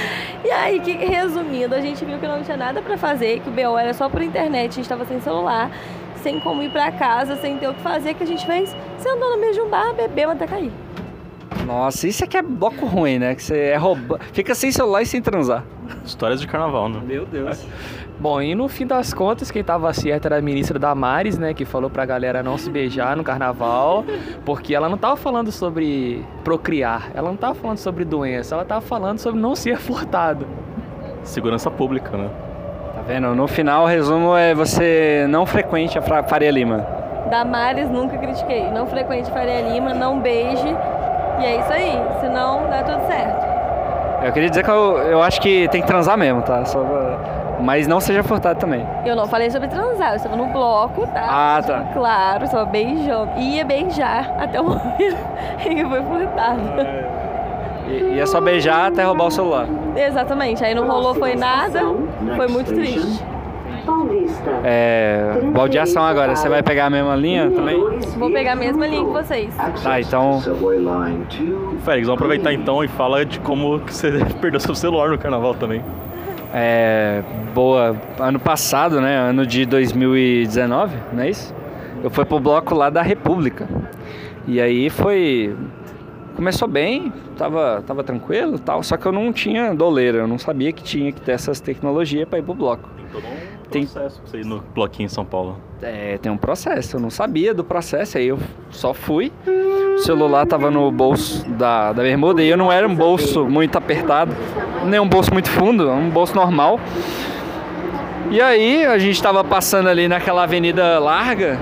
e 0.44 0.50
aí, 0.50 0.80
que, 0.80 0.92
resumindo, 0.92 1.74
a 1.74 1.80
gente 1.80 2.04
viu 2.04 2.18
que 2.18 2.26
não 2.26 2.42
tinha 2.42 2.56
nada 2.56 2.80
pra 2.82 2.96
fazer, 2.96 3.40
que 3.40 3.48
o 3.48 3.52
BO 3.52 3.78
era 3.78 3.92
só 3.94 4.08
por 4.08 4.22
internet, 4.22 4.72
a 4.72 4.74
gente 4.74 4.88
tava 4.88 5.04
sem 5.04 5.20
celular, 5.20 5.70
sem 6.22 6.40
como 6.40 6.62
ir 6.62 6.70
pra 6.70 6.90
casa, 6.92 7.36
sem 7.36 7.58
ter 7.58 7.68
o 7.68 7.74
que 7.74 7.80
fazer, 7.80 8.14
que 8.14 8.22
a 8.22 8.26
gente 8.26 8.44
fez 8.46 8.74
sentou 8.98 9.30
no 9.30 9.40
meio 9.40 9.54
de 9.54 9.60
um 9.60 9.68
bar, 9.68 9.94
bebeu 9.94 10.30
até 10.30 10.46
cair. 10.46 10.72
Nossa, 11.66 12.08
isso 12.08 12.24
aqui 12.24 12.36
é 12.36 12.42
bloco 12.42 12.86
ruim, 12.86 13.18
né? 13.18 13.34
Que 13.34 13.42
você 13.42 13.58
é 13.58 13.76
rouba... 13.76 14.18
Fica 14.32 14.54
sem 14.54 14.72
celular 14.72 15.02
e 15.02 15.06
sem 15.06 15.20
transar. 15.20 15.64
Histórias 16.04 16.40
de 16.40 16.46
carnaval, 16.46 16.88
né? 16.88 17.00
Meu 17.04 17.26
Deus. 17.26 17.66
Bom, 18.20 18.42
e 18.42 18.52
no 18.52 18.66
fim 18.68 18.84
das 18.84 19.14
contas, 19.14 19.48
quem 19.48 19.62
tava 19.62 19.92
certo 19.92 20.26
era 20.26 20.38
a 20.38 20.42
ministra 20.42 20.76
Damares, 20.76 21.38
né? 21.38 21.54
Que 21.54 21.64
falou 21.64 21.88
pra 21.88 22.04
galera 22.04 22.42
não 22.42 22.58
se 22.58 22.68
beijar 22.68 23.16
no 23.16 23.22
carnaval, 23.22 24.04
porque 24.44 24.74
ela 24.74 24.88
não 24.88 24.98
tava 24.98 25.16
falando 25.16 25.52
sobre 25.52 26.24
procriar, 26.42 27.10
ela 27.14 27.28
não 27.28 27.36
tava 27.36 27.54
falando 27.54 27.78
sobre 27.78 28.04
doença, 28.04 28.56
ela 28.56 28.64
tava 28.64 28.80
falando 28.80 29.20
sobre 29.20 29.40
não 29.40 29.54
ser 29.54 29.76
furtado. 29.78 30.46
Segurança 31.22 31.70
pública, 31.70 32.16
né? 32.16 32.28
Tá 32.96 33.02
vendo? 33.06 33.34
No 33.36 33.46
final, 33.46 33.84
o 33.84 33.86
resumo 33.86 34.34
é 34.36 34.52
você 34.52 35.24
não 35.28 35.46
frequente 35.46 35.96
a 35.96 36.02
Faria 36.02 36.50
Lima. 36.50 36.84
Damares, 37.30 37.88
nunca 37.88 38.16
critiquei. 38.18 38.68
Não 38.70 38.86
frequente 38.86 39.30
Faria 39.30 39.60
Lima, 39.60 39.94
não 39.94 40.18
beije. 40.18 40.66
E 41.40 41.44
é 41.44 41.60
isso 41.60 41.72
aí. 41.72 42.02
Senão, 42.20 42.68
dá 42.68 42.82
tudo 42.82 43.06
certo. 43.06 43.46
Eu 44.24 44.32
queria 44.32 44.48
dizer 44.48 44.64
que 44.64 44.70
eu, 44.70 44.98
eu 44.98 45.22
acho 45.22 45.40
que 45.40 45.68
tem 45.68 45.80
que 45.82 45.86
transar 45.86 46.16
mesmo, 46.18 46.42
tá? 46.42 46.64
Só 46.64 46.80
pra- 46.82 47.18
Mas 47.60 47.86
não 47.86 48.00
seja 48.00 48.22
furtado 48.22 48.58
também. 48.58 48.86
Eu 49.04 49.16
não 49.16 49.26
falei 49.26 49.50
sobre 49.50 49.68
transar, 49.68 50.10
eu 50.12 50.16
estava 50.16 50.36
no 50.36 50.46
bloco, 50.46 51.06
tá? 51.08 51.26
Ah, 51.28 51.62
tá. 51.62 51.84
Claro, 51.92 52.46
só 52.46 52.64
beijando. 52.64 53.30
Ia 53.36 53.64
beijar 53.64 54.34
até 54.38 54.60
o 54.60 54.64
momento 54.64 55.16
em 55.66 55.76
que 55.76 55.84
foi 55.84 56.02
furtado. 56.02 56.60
E, 57.88 58.14
e 58.16 58.20
é 58.20 58.26
só 58.26 58.40
beijar 58.40 58.88
até 58.92 59.02
roubar 59.04 59.26
o 59.26 59.30
celular. 59.30 59.66
Exatamente, 59.96 60.64
aí 60.64 60.74
não 60.74 60.86
rolou, 60.86 61.14
foi 61.14 61.34
nada. 61.34 61.80
Foi 62.36 62.46
muito 62.46 62.72
triste. 62.72 63.24
Paulista. 63.88 64.50
É. 64.64 65.40
Baldeação 65.52 66.04
agora. 66.04 66.36
Você 66.36 66.46
vai 66.46 66.62
pegar 66.62 66.86
a 66.86 66.90
mesma 66.90 67.16
linha 67.16 67.50
também? 67.50 67.80
Vou 68.18 68.30
pegar 68.30 68.52
a 68.52 68.56
mesma 68.56 68.86
linha 68.86 69.02
que 69.02 69.10
vocês. 69.10 69.54
Tá, 69.82 69.98
então. 69.98 70.40
Subway 70.42 70.76
line 70.76 71.24
2. 71.30 71.82
Félix, 71.84 72.06
vamos 72.06 72.20
aproveitar 72.20 72.52
então 72.52 72.84
e 72.84 72.88
fala 72.88 73.24
de 73.24 73.40
como 73.40 73.80
que 73.80 73.94
você 73.94 74.22
perdeu 74.42 74.60
seu 74.60 74.74
celular 74.74 75.08
no 75.08 75.16
carnaval 75.16 75.54
também. 75.54 75.82
É, 76.52 77.22
boa, 77.54 77.96
ano 78.18 78.38
passado, 78.38 79.00
né, 79.00 79.16
ano 79.16 79.46
de 79.46 79.66
2019, 79.66 80.96
não 81.12 81.22
é 81.22 81.30
isso? 81.30 81.54
Eu 82.02 82.10
fui 82.10 82.24
pro 82.24 82.40
bloco 82.40 82.74
lá 82.74 82.88
da 82.88 83.02
República. 83.02 83.68
E 84.46 84.60
aí 84.60 84.88
foi 84.88 85.54
começou 86.34 86.68
bem, 86.68 87.12
tava 87.36 87.82
tava 87.84 88.04
tranquilo, 88.04 88.58
tal, 88.58 88.82
só 88.82 88.96
que 88.96 89.04
eu 89.04 89.12
não 89.12 89.32
tinha 89.32 89.74
doleira, 89.74 90.18
eu 90.18 90.28
não 90.28 90.38
sabia 90.38 90.72
que 90.72 90.82
tinha 90.82 91.10
que 91.10 91.20
ter 91.20 91.32
essas 91.32 91.60
tecnologias 91.60 92.28
para 92.28 92.38
ir 92.38 92.42
pro 92.42 92.54
bloco. 92.54 92.88
Um 93.14 93.47
Tem- 93.70 93.84
processo 93.86 94.20
pra 94.20 94.30
você 94.30 94.38
ir 94.38 94.44
no 94.46 94.62
bloquinho 94.74 95.06
em 95.06 95.10
São 95.10 95.24
Paulo. 95.24 95.56
É, 95.82 96.18
tem 96.18 96.30
um 96.32 96.36
processo, 96.36 96.96
eu 96.96 97.00
não 97.00 97.10
sabia 97.10 97.52
do 97.54 97.62
processo, 97.62 98.18
aí 98.18 98.28
eu 98.28 98.38
só 98.70 98.92
fui. 98.94 99.30
O 99.94 99.98
celular 99.98 100.46
tava 100.46 100.70
no 100.70 100.90
bolso 100.90 101.48
da, 101.50 101.92
da 101.92 102.02
bermuda 102.02 102.42
e 102.42 102.48
eu 102.48 102.56
não 102.56 102.70
era 102.72 102.86
um 102.86 102.94
bolso 102.94 103.44
muito 103.44 103.76
apertado, 103.76 104.34
nem 104.84 104.98
um 105.00 105.08
bolso 105.08 105.32
muito 105.32 105.50
fundo, 105.50 105.90
um 105.90 106.08
bolso 106.08 106.34
normal. 106.34 106.78
E 108.30 108.40
aí 108.40 108.84
a 108.84 108.98
gente 108.98 109.22
tava 109.22 109.42
passando 109.42 109.88
ali 109.88 110.06
naquela 110.08 110.42
avenida 110.42 110.98
larga, 110.98 111.58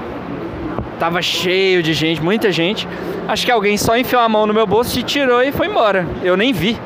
tava 0.99 1.23
cheio 1.23 1.83
de 1.83 1.93
gente, 1.93 2.23
muita 2.23 2.51
gente. 2.51 2.89
Acho 3.29 3.45
que 3.45 3.53
alguém 3.53 3.77
só 3.77 3.97
enfiou 3.97 4.21
a 4.23 4.29
mão 4.29 4.47
no 4.47 4.55
meu 4.55 4.67
bolso 4.67 4.99
e 4.99 5.03
tirou 5.03 5.43
e 5.43 5.53
foi 5.53 5.67
embora. 5.69 6.07
Eu 6.23 6.37
nem 6.37 6.53
vi. 6.53 6.77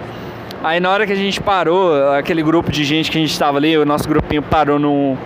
Aí 0.63 0.79
na 0.79 0.91
hora 0.91 1.07
que 1.07 1.13
a 1.13 1.17
gente 1.17 1.41
parou, 1.41 2.13
aquele 2.13 2.43
grupo 2.43 2.71
de 2.71 2.85
gente 2.85 3.11
que 3.11 3.17
a 3.17 3.21
gente 3.21 3.39
tava 3.39 3.57
ali, 3.57 3.79
o 3.79 3.87
nosso 3.87 4.07
grupinho 4.09 4.43
parou 4.43 4.79
num. 4.79 5.17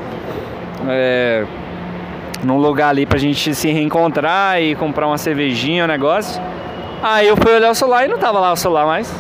É, 0.87 1.45
num 2.45 2.59
lugar 2.59 2.91
ali 2.91 3.07
pra 3.07 3.19
gente 3.19 3.55
se 3.55 3.73
reencontrar 3.73 4.62
e 4.62 4.75
comprar 4.75 5.07
uma 5.07 5.19
cervejinha, 5.19 5.85
um 5.85 5.88
negócio. 5.88 6.41
Aí 7.03 7.26
eu 7.26 7.37
fui 7.37 7.53
olhar 7.53 7.71
o 7.71 7.75
celular 7.75 8.05
e 8.05 8.09
não 8.09 8.19
tava 8.19 8.38
lá 8.38 8.53
o 8.53 8.57
celular 8.57 8.87
mais. 8.87 9.12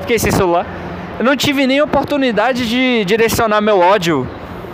Fiquei 0.00 0.18
sem 0.18 0.30
celular. 0.30 0.66
Eu 1.18 1.24
não 1.24 1.36
tive 1.36 1.66
nem 1.66 1.80
oportunidade 1.80 2.68
de 2.68 3.04
direcionar 3.04 3.60
meu 3.60 3.78
ódio 3.78 4.28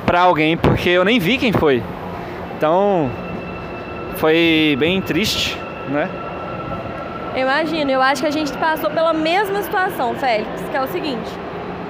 pra 0.06 0.22
alguém, 0.22 0.56
porque 0.56 0.88
eu 0.88 1.04
nem 1.04 1.18
vi 1.18 1.38
quem 1.38 1.52
foi. 1.52 1.82
Então, 2.56 3.10
foi 4.16 4.76
bem 4.78 5.00
triste, 5.00 5.56
né? 5.88 6.08
Eu 7.40 7.46
imagino, 7.46 7.90
eu 7.90 8.02
acho 8.02 8.20
que 8.20 8.28
a 8.28 8.30
gente 8.30 8.52
passou 8.58 8.90
pela 8.90 9.14
mesma 9.14 9.62
situação, 9.62 10.14
Félix, 10.14 10.46
que 10.70 10.76
é 10.76 10.82
o 10.82 10.86
seguinte: 10.88 11.30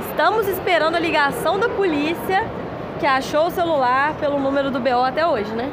estamos 0.08 0.46
esperando 0.46 0.94
a 0.94 1.00
ligação 1.00 1.58
da 1.58 1.68
polícia 1.68 2.46
que 3.00 3.04
achou 3.04 3.48
o 3.48 3.50
celular 3.50 4.14
pelo 4.20 4.38
número 4.38 4.70
do 4.70 4.78
BO 4.78 5.02
até 5.04 5.26
hoje, 5.26 5.50
né? 5.50 5.68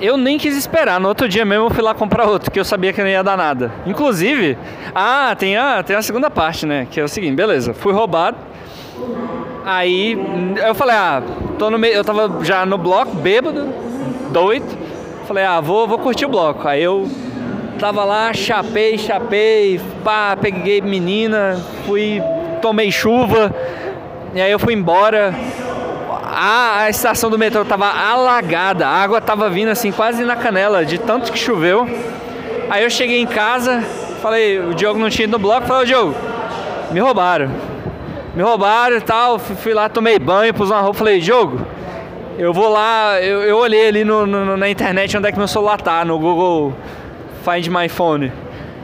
Eu 0.00 0.16
nem 0.16 0.38
quis 0.38 0.56
esperar. 0.56 0.98
No 0.98 1.08
outro 1.08 1.28
dia 1.28 1.44
mesmo 1.44 1.66
eu 1.66 1.70
fui 1.70 1.82
lá 1.82 1.94
comprar 1.94 2.24
outro, 2.24 2.50
que 2.50 2.58
eu 2.58 2.64
sabia 2.64 2.90
que 2.90 3.02
não 3.02 3.08
ia 3.08 3.22
dar 3.22 3.36
nada. 3.36 3.70
Inclusive, 3.84 4.56
ah, 4.94 5.36
tem 5.38 5.58
a, 5.58 5.82
tem 5.82 5.94
a 5.94 6.00
segunda 6.00 6.30
parte, 6.30 6.64
né? 6.64 6.86
Que 6.90 6.98
é 6.98 7.04
o 7.04 7.08
seguinte, 7.08 7.34
beleza, 7.34 7.74
fui 7.74 7.92
roubado. 7.92 8.38
Aí 9.66 10.18
eu 10.66 10.74
falei, 10.74 10.96
ah, 10.96 11.22
tô 11.58 11.68
no 11.68 11.78
meio. 11.78 11.92
Eu 11.92 12.04
tava 12.04 12.42
já 12.42 12.64
no 12.64 12.78
bloco, 12.78 13.14
bêbado, 13.16 13.68
doido. 14.30 14.66
Falei, 15.26 15.44
ah, 15.44 15.60
vou, 15.60 15.86
vou 15.86 15.98
curtir 15.98 16.24
o 16.24 16.30
bloco. 16.30 16.66
Aí 16.66 16.82
eu 16.82 17.06
tava 17.78 18.04
lá, 18.04 18.32
chapei, 18.32 18.98
chapei, 18.98 19.80
pá, 20.04 20.36
peguei 20.40 20.80
menina, 20.80 21.60
fui, 21.86 22.22
tomei 22.60 22.90
chuva. 22.90 23.54
E 24.34 24.40
aí 24.40 24.50
eu 24.50 24.58
fui 24.58 24.74
embora. 24.74 25.34
A, 26.24 26.80
a 26.82 26.90
estação 26.90 27.30
do 27.30 27.38
metrô 27.38 27.64
tava 27.64 27.86
alagada, 27.86 28.86
a 28.86 28.90
água 28.90 29.20
tava 29.20 29.48
vindo 29.48 29.68
assim 29.68 29.90
quase 29.92 30.24
na 30.24 30.36
canela, 30.36 30.84
de 30.84 30.98
tanto 30.98 31.32
que 31.32 31.38
choveu. 31.38 31.88
Aí 32.68 32.82
eu 32.82 32.90
cheguei 32.90 33.20
em 33.20 33.26
casa, 33.26 33.80
falei, 34.20 34.58
o 34.58 34.74
Diogo 34.74 34.98
não 34.98 35.08
tinha 35.08 35.24
ido 35.24 35.32
no 35.32 35.38
bloco, 35.38 35.66
falei, 35.66 35.82
ô 35.82 35.86
Diogo, 35.86 36.14
me 36.90 37.00
roubaram. 37.00 37.50
Me 38.34 38.42
roubaram 38.42 38.96
e 38.96 39.00
tal, 39.00 39.38
fui, 39.38 39.72
lá, 39.72 39.88
tomei 39.88 40.18
banho, 40.18 40.52
pus 40.52 40.68
uma 40.70 40.80
roupa, 40.80 40.98
falei, 40.98 41.20
Diogo, 41.20 41.60
eu 42.38 42.52
vou 42.52 42.68
lá, 42.68 43.18
eu, 43.22 43.42
eu 43.44 43.56
olhei 43.56 43.88
ali 43.88 44.04
no, 44.04 44.26
no- 44.26 44.56
na 44.58 44.68
internet 44.68 45.16
onde 45.16 45.28
é 45.28 45.32
que 45.32 45.38
meu 45.38 45.48
celular 45.48 45.80
tá, 45.80 46.04
no 46.04 46.18
Google 46.18 46.74
Find 47.46 47.68
My 47.68 47.88
Phone. 47.88 48.32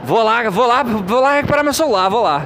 Vou 0.05 0.23
lá, 0.23 0.49
vou 0.49 0.65
lá, 0.65 0.83
vou 0.83 1.19
lá 1.19 1.35
recuperar 1.35 1.65
meu 1.65 1.73
celular, 1.73 2.07
vou 2.07 2.23
lá. 2.23 2.45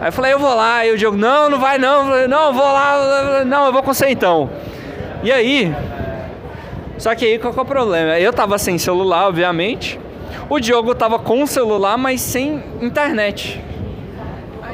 Aí 0.00 0.08
eu 0.08 0.12
falei, 0.12 0.32
eu 0.32 0.38
vou 0.40 0.52
lá. 0.52 0.84
E 0.84 0.90
o 0.90 0.98
Diogo, 0.98 1.16
não, 1.16 1.48
não 1.48 1.60
vai 1.60 1.78
não. 1.78 2.00
Eu 2.00 2.06
falei, 2.06 2.26
não, 2.26 2.52
vou 2.52 2.64
lá. 2.64 3.44
Não, 3.44 3.66
eu 3.66 3.72
vou 3.72 3.84
com 3.84 3.94
você 3.94 4.08
então. 4.08 4.50
E 5.22 5.30
aí, 5.30 5.72
só 6.98 7.14
que 7.14 7.24
aí 7.24 7.38
qual 7.38 7.52
que 7.52 7.58
é 7.60 7.62
o 7.62 7.64
problema? 7.64 8.18
Eu 8.18 8.32
tava 8.32 8.58
sem 8.58 8.76
celular, 8.78 9.28
obviamente. 9.28 9.98
O 10.50 10.58
Diogo 10.58 10.92
tava 10.92 11.20
com 11.20 11.44
o 11.44 11.46
celular, 11.46 11.96
mas 11.96 12.20
sem 12.20 12.60
internet. 12.80 13.60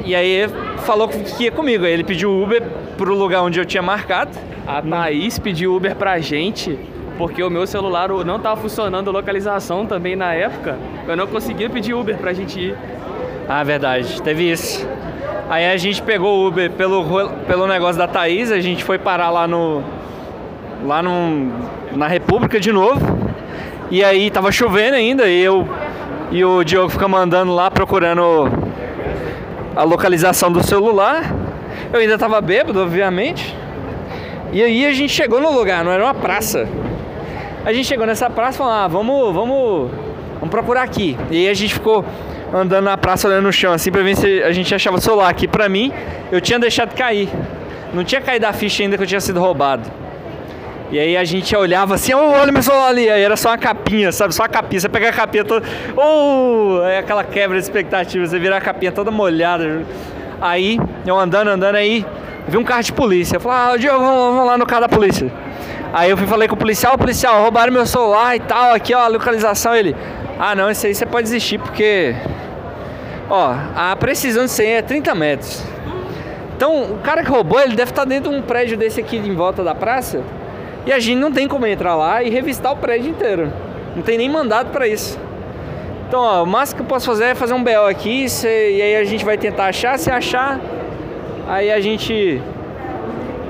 E 0.03 0.15
aí 0.15 0.49
falou 0.79 1.07
que 1.07 1.43
ia 1.43 1.51
comigo. 1.51 1.85
Aí 1.85 1.91
ele 1.91 2.03
pediu 2.03 2.31
Uber 2.41 2.63
pro 2.97 3.13
lugar 3.13 3.43
onde 3.43 3.59
eu 3.59 3.65
tinha 3.65 3.83
marcado. 3.83 4.31
A 4.65 4.81
Thaís 4.81 5.37
pediu 5.37 5.75
Uber 5.75 5.95
pra 5.95 6.19
gente 6.19 6.79
porque 7.19 7.43
o 7.43 7.49
meu 7.49 7.67
celular 7.67 8.07
não 8.25 8.39
tava 8.39 8.61
funcionando 8.61 9.11
localização 9.11 9.85
também 9.85 10.15
na 10.15 10.33
época. 10.33 10.77
Eu 11.05 11.17
não 11.17 11.27
conseguia 11.27 11.69
pedir 11.69 11.93
Uber 11.93 12.17
pra 12.17 12.31
gente 12.31 12.57
ir. 12.57 12.77
Ah, 13.45 13.61
verdade, 13.61 14.21
teve 14.21 14.49
isso. 14.49 14.87
Aí 15.49 15.69
a 15.69 15.75
gente 15.75 16.01
pegou 16.01 16.39
o 16.39 16.47
Uber 16.47 16.71
pelo, 16.71 17.03
pelo 17.45 17.67
negócio 17.67 17.97
da 17.97 18.07
Thaís, 18.07 18.53
a 18.53 18.61
gente 18.61 18.85
foi 18.85 18.97
parar 18.97 19.31
lá 19.31 19.45
no. 19.45 19.83
lá 20.85 21.03
no, 21.03 21.51
na 21.91 22.07
República 22.07 22.57
de 22.57 22.71
novo. 22.71 23.01
E 23.91 24.01
aí 24.01 24.31
tava 24.31 24.49
chovendo 24.49 24.95
ainda, 24.95 25.27
e 25.27 25.43
eu 25.43 25.67
e 26.31 26.45
o 26.45 26.63
Diogo 26.63 26.87
fica 26.87 27.07
mandando 27.07 27.53
lá 27.53 27.69
procurando 27.69 28.49
a 29.75 29.83
localização 29.83 30.49
do 30.49 30.65
celular. 30.65 31.35
Eu 31.91 31.99
ainda 31.99 32.17
tava 32.17 32.39
bêbado, 32.39 32.81
obviamente. 32.81 33.53
E 34.53 34.63
aí 34.63 34.85
a 34.85 34.93
gente 34.93 35.11
chegou 35.11 35.41
no 35.41 35.51
lugar, 35.51 35.83
não 35.83 35.91
era 35.91 36.01
uma 36.01 36.13
praça. 36.13 36.65
A 37.65 37.73
gente 37.73 37.87
chegou 37.87 38.05
nessa 38.05 38.29
praça 38.29 38.55
e 38.55 38.57
falou, 38.57 38.73
ah, 38.73 38.87
vamos, 38.87 39.33
vamos, 39.33 39.91
vamos 40.35 40.49
procurar 40.49 40.83
aqui. 40.83 41.17
E 41.29 41.37
aí 41.37 41.49
a 41.49 41.53
gente 41.53 41.73
ficou 41.73 42.05
andando 42.53 42.85
na 42.85 42.97
praça 42.97 43.27
olhando 43.27 43.43
no 43.43 43.53
chão 43.53 43.73
assim 43.73 43.91
pra 43.91 44.01
ver 44.01 44.15
se 44.15 44.41
a 44.43 44.51
gente 44.51 44.73
achava 44.73 44.97
o 44.97 45.01
celular. 45.01 45.29
Aqui 45.29 45.47
pra 45.47 45.67
mim, 45.67 45.91
eu 46.31 46.39
tinha 46.39 46.57
deixado 46.57 46.95
cair. 46.95 47.29
Não 47.93 48.03
tinha 48.03 48.21
caído 48.21 48.45
a 48.47 48.53
ficha 48.53 48.83
ainda 48.83 48.97
que 48.97 49.03
eu 49.03 49.07
tinha 49.07 49.19
sido 49.19 49.39
roubado. 49.39 49.89
E 50.91 50.97
aí 50.97 51.15
a 51.15 51.23
gente 51.23 51.55
olhava 51.55 51.95
assim, 51.95 52.13
oh, 52.13 52.31
olha 52.31 52.51
meu 52.51 52.63
celular 52.63 52.87
ali. 52.87 53.09
Aí 53.09 53.21
era 53.21 53.35
só 53.35 53.49
uma 53.49 53.57
capinha, 53.57 54.11
sabe? 54.11 54.33
Só 54.33 54.43
a 54.43 54.47
capinha. 54.47 54.79
Você 54.79 54.89
pega 54.89 55.09
a 55.09 55.13
capinha 55.13 55.43
toda. 55.43 55.65
Oh! 55.95 56.81
É 56.83 56.99
aquela 56.99 57.23
quebra 57.23 57.57
de 57.57 57.63
expectativa. 57.63 58.25
Você 58.25 58.39
vira 58.39 58.57
a 58.57 58.61
capinha 58.61 58.91
toda 58.91 59.11
molhada. 59.11 59.85
Aí, 60.41 60.79
eu 61.05 61.19
andando, 61.19 61.49
andando 61.49 61.75
aí, 61.75 62.05
vi 62.47 62.57
um 62.57 62.63
carro 62.63 62.81
de 62.81 62.93
polícia. 62.93 63.35
Eu 63.35 63.41
falei, 63.41 63.75
ah, 63.75 63.77
Diogo, 63.77 63.99
vamos 63.99 64.45
lá 64.45 64.57
no 64.57 64.65
carro 64.65 64.81
da 64.81 64.89
polícia. 64.89 65.31
Aí 65.93 66.09
eu 66.09 66.17
fui 66.17 66.27
falei 66.27 66.47
com 66.47 66.55
o 66.55 66.57
policial, 66.57 66.97
policial, 66.97 67.41
roubaram 67.41 67.73
meu 67.73 67.85
celular 67.85 68.35
e 68.35 68.39
tal, 68.39 68.73
aqui 68.73 68.93
ó, 68.93 68.99
a 68.99 69.07
localização. 69.07 69.75
Ele, 69.75 69.95
ah 70.39 70.53
não, 70.55 70.69
isso 70.69 70.85
aí 70.85 70.93
você 70.93 71.05
pode 71.05 71.23
desistir 71.23 71.57
porque. 71.59 72.15
Ó, 73.29 73.53
a 73.75 73.95
precisão 73.95 74.45
disso 74.45 74.61
aí 74.61 74.69
é 74.69 74.81
30 74.81 75.13
metros. 75.15 75.63
Então, 76.55 76.83
o 76.83 76.97
cara 76.99 77.23
que 77.23 77.29
roubou, 77.29 77.59
ele 77.61 77.75
deve 77.75 77.91
estar 77.91 78.03
dentro 78.05 78.29
de 78.31 78.35
um 78.37 78.41
prédio 78.41 78.77
desse 78.77 78.99
aqui 78.99 79.17
em 79.17 79.33
volta 79.35 79.63
da 79.63 79.73
praça. 79.73 80.21
E 80.85 80.91
a 80.91 80.99
gente 80.99 81.17
não 81.17 81.31
tem 81.31 81.47
como 81.47 81.65
entrar 81.65 81.95
lá 81.95 82.21
e 82.21 82.29
revistar 82.29 82.71
o 82.71 82.75
prédio 82.75 83.09
inteiro. 83.11 83.51
Não 83.95 84.01
tem 84.03 84.17
nem 84.17 84.29
mandado 84.29 84.69
pra 84.71 84.87
isso. 84.87 85.17
Então, 86.07 86.19
ó, 86.21 86.43
o 86.43 86.47
máximo 86.47 86.77
que 86.77 86.83
eu 86.83 86.87
posso 86.87 87.05
fazer 87.05 87.25
é 87.25 87.35
fazer 87.35 87.53
um 87.53 87.63
BO 87.63 87.85
aqui, 87.87 88.27
cê- 88.27 88.71
e 88.77 88.81
aí 88.81 88.95
a 88.95 89.03
gente 89.03 89.23
vai 89.23 89.37
tentar 89.37 89.65
achar. 89.67 89.97
Se 89.97 90.09
achar, 90.11 90.59
aí 91.47 91.71
a 91.71 91.79
gente 91.79 92.41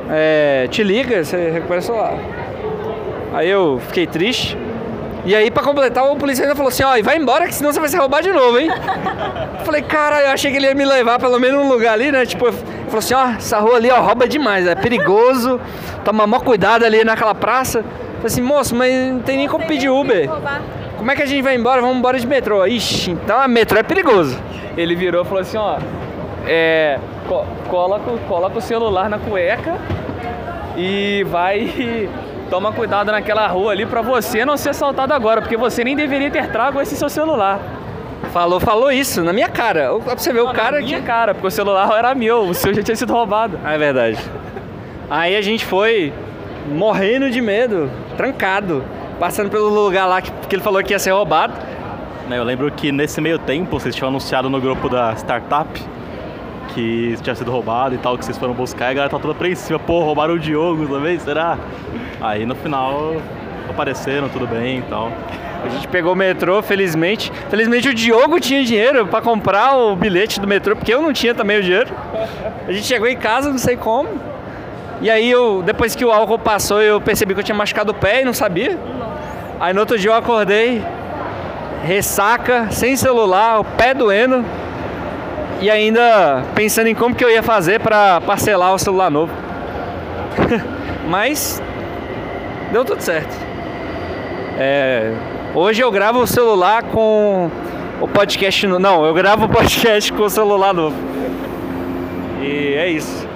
é, 0.09 0.67
te 0.69 0.83
liga, 0.83 1.23
você 1.23 1.49
recupera 1.49 1.79
o 1.79 1.83
celular. 1.83 2.13
Aí 3.33 3.49
eu 3.49 3.79
fiquei 3.87 4.07
triste. 4.07 4.57
E 5.25 5.35
aí, 5.35 5.51
pra 5.51 5.61
completar, 5.61 6.09
o 6.09 6.15
policial 6.15 6.45
ainda 6.45 6.55
falou 6.55 6.69
assim: 6.69 6.83
ó, 6.83 6.95
e 6.95 7.01
vai 7.01 7.17
embora 7.17 7.45
que 7.47 7.53
senão 7.53 7.71
você 7.71 7.79
vai 7.79 7.89
ser 7.89 7.97
roubado 7.97 8.23
de 8.23 8.31
novo, 8.31 8.57
hein? 8.57 8.69
Eu 9.59 9.65
Falei, 9.65 9.81
cara, 9.81 10.21
eu 10.21 10.31
achei 10.31 10.49
que 10.51 10.57
ele 10.57 10.65
ia 10.65 10.73
me 10.73 10.85
levar 10.85 11.19
pelo 11.19 11.39
menos 11.39 11.63
num 11.63 11.69
lugar 11.69 11.93
ali, 11.93 12.11
né? 12.11 12.25
Tipo, 12.25 12.47
ele 12.47 12.57
falou 12.85 12.99
assim: 12.99 13.13
ó, 13.13 13.29
essa 13.31 13.59
rua 13.59 13.75
ali, 13.75 13.91
ó, 13.91 13.99
rouba 14.01 14.27
demais, 14.27 14.65
é 14.65 14.75
perigoso, 14.75 15.59
toma 16.03 16.25
maior 16.25 16.41
cuidado 16.41 16.85
ali 16.85 17.03
naquela 17.03 17.35
praça. 17.35 17.83
Falei 18.19 18.25
assim, 18.25 18.41
moço, 18.41 18.75
mas 18.75 18.93
não 18.93 19.19
tem 19.19 19.37
nem 19.37 19.47
como 19.47 19.65
pedir 19.65 19.89
Uber. 19.89 20.29
Como 20.97 21.09
é 21.09 21.15
que 21.15 21.21
a 21.21 21.25
gente 21.25 21.41
vai 21.41 21.55
embora? 21.55 21.79
Vamos 21.79 21.97
embora 21.97 22.19
de 22.19 22.27
metrô. 22.27 22.65
Ixi, 22.65 23.11
então 23.11 23.39
a 23.39 23.47
metrô 23.47 23.79
é 23.79 23.83
perigoso. 23.83 24.37
Ele 24.75 24.93
virou 24.93 25.23
e 25.23 25.25
falou 25.25 25.39
assim, 25.39 25.57
ó, 25.57 25.77
é, 26.45 26.99
co- 27.29 27.45
coloca, 27.69 28.11
o- 28.11 28.17
coloca 28.27 28.57
o 28.57 28.61
celular 28.61 29.09
na 29.09 29.17
cueca 29.19 29.75
e 30.75 31.23
vai 31.29 32.09
toma 32.49 32.71
cuidado 32.71 33.11
naquela 33.11 33.45
rua 33.47 33.71
ali 33.71 33.85
pra 33.85 34.01
você 34.01 34.43
não 34.43 34.57
ser 34.57 34.69
assaltado 34.69 35.13
agora, 35.13 35.39
porque 35.41 35.55
você 35.55 35.83
nem 35.83 35.95
deveria 35.95 36.31
ter 36.31 36.51
trago 36.51 36.81
esse 36.81 36.95
seu 36.95 37.07
celular. 37.09 37.59
Falou, 38.33 38.59
falou 38.59 38.91
isso 38.91 39.23
na 39.23 39.31
minha 39.31 39.47
cara. 39.49 39.91
Pra 40.03 40.17
você 40.17 40.33
ver 40.33 40.41
o 40.41 40.51
cara 40.51 40.79
Na 40.79 40.85
minha 40.85 40.99
que. 40.99 41.05
cara, 41.05 41.33
porque 41.33 41.47
o 41.47 41.51
celular 41.51 41.89
era 41.97 42.13
meu, 42.15 42.41
o 42.41 42.53
seu 42.53 42.73
já 42.73 42.81
tinha 42.83 42.95
sido 42.95 43.13
roubado. 43.13 43.57
Ah, 43.63 43.73
é 43.73 43.77
verdade. 43.77 44.17
Aí 45.09 45.35
a 45.37 45.41
gente 45.41 45.65
foi 45.65 46.11
morrendo 46.71 47.29
de 47.31 47.41
medo, 47.41 47.89
trancado, 48.17 48.83
passando 49.19 49.49
pelo 49.49 49.69
lugar 49.69 50.05
lá 50.05 50.21
que, 50.21 50.31
que 50.31 50.55
ele 50.55 50.61
falou 50.61 50.83
que 50.83 50.93
ia 50.93 50.99
ser 50.99 51.11
roubado. 51.11 51.53
Eu 52.29 52.43
lembro 52.43 52.69
que 52.71 52.91
nesse 52.91 53.19
meio 53.21 53.39
tempo 53.39 53.79
vocês 53.79 53.95
tinham 53.95 54.09
anunciado 54.09 54.49
no 54.49 54.61
grupo 54.61 54.87
da 54.89 55.13
startup 55.15 55.67
que 56.73 57.17
tinha 57.21 57.35
sido 57.35 57.51
roubado 57.51 57.95
e 57.95 57.97
tal, 57.97 58.17
que 58.17 58.25
vocês 58.25 58.37
foram 58.37 58.53
buscar 58.53 58.87
e 58.87 58.91
a 58.91 58.93
galera 58.93 59.09
tá 59.09 59.19
toda 59.19 59.33
apreensiva. 59.33 59.79
Pô, 59.79 60.01
roubaram 60.03 60.35
o 60.35 60.39
Diogo 60.39 60.87
também, 60.87 61.17
será? 61.19 61.57
Aí 62.21 62.45
no 62.45 62.55
final 62.55 63.15
apareceram, 63.69 64.29
tudo 64.29 64.47
bem 64.47 64.79
e 64.79 64.81
tal. 64.83 65.11
A 65.63 65.67
gente 65.67 65.87
pegou 65.89 66.13
o 66.13 66.15
metrô, 66.15 66.61
felizmente. 66.61 67.31
Felizmente 67.49 67.89
o 67.89 67.93
Diogo 67.93 68.39
tinha 68.39 68.63
dinheiro 68.63 69.05
pra 69.07 69.21
comprar 69.21 69.75
o 69.75 69.95
bilhete 69.95 70.39
do 70.39 70.47
metrô, 70.47 70.75
porque 70.75 70.93
eu 70.93 71.01
não 71.01 71.11
tinha 71.11 71.35
também 71.35 71.57
o 71.57 71.61
dinheiro. 71.61 71.93
A 72.67 72.71
gente 72.71 72.85
chegou 72.85 73.07
em 73.07 73.17
casa, 73.17 73.49
não 73.49 73.57
sei 73.57 73.75
como. 73.75 74.09
E 75.01 75.09
aí 75.09 75.29
eu, 75.29 75.61
depois 75.61 75.95
que 75.95 76.03
o 76.03 76.11
álcool 76.11 76.39
passou, 76.39 76.81
eu 76.81 76.99
percebi 76.99 77.33
que 77.33 77.39
eu 77.41 77.43
tinha 77.43 77.55
machucado 77.55 77.91
o 77.91 77.95
pé 77.95 78.21
e 78.21 78.25
não 78.25 78.33
sabia. 78.33 78.77
Aí 79.59 79.73
no 79.73 79.81
outro 79.81 79.97
dia 79.97 80.11
eu 80.11 80.15
acordei, 80.15 80.81
ressaca, 81.83 82.67
sem 82.71 82.95
celular, 82.95 83.59
o 83.59 83.63
pé 83.65 83.93
doendo. 83.93 84.45
E 85.61 85.69
ainda 85.69 86.43
pensando 86.55 86.87
em 86.87 86.95
como 86.95 87.13
que 87.13 87.23
eu 87.23 87.29
ia 87.29 87.43
fazer 87.43 87.79
pra 87.79 88.21
parcelar 88.21 88.73
o 88.73 88.79
celular 88.79 89.09
novo. 89.11 89.33
Mas 91.07 91.61
deu 92.71 92.85
tudo 92.85 93.01
certo. 93.01 93.35
É, 94.57 95.11
hoje 95.53 95.81
eu 95.81 95.91
gravo 95.91 96.19
o 96.21 96.27
celular 96.27 96.83
com 96.83 97.49
o 97.99 98.07
podcast. 98.07 98.65
no- 98.67 98.79
Não, 98.79 99.05
eu 99.05 99.13
gravo 99.13 99.45
o 99.45 99.49
podcast 99.49 100.13
com 100.13 100.23
o 100.23 100.29
celular 100.29 100.73
novo. 100.73 100.95
E 102.41 102.73
é 102.75 102.87
isso. 102.89 103.27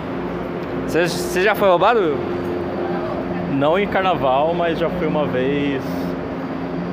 Você, 0.88 1.42
já 1.42 1.56
foi 1.56 1.68
roubado? 1.68 2.16
Não 3.52 3.78
em 3.78 3.88
carnaval, 3.88 4.54
mas 4.54 4.78
já 4.80 4.90
fui 4.90 5.08
uma 5.08 5.26
vez 5.26 5.82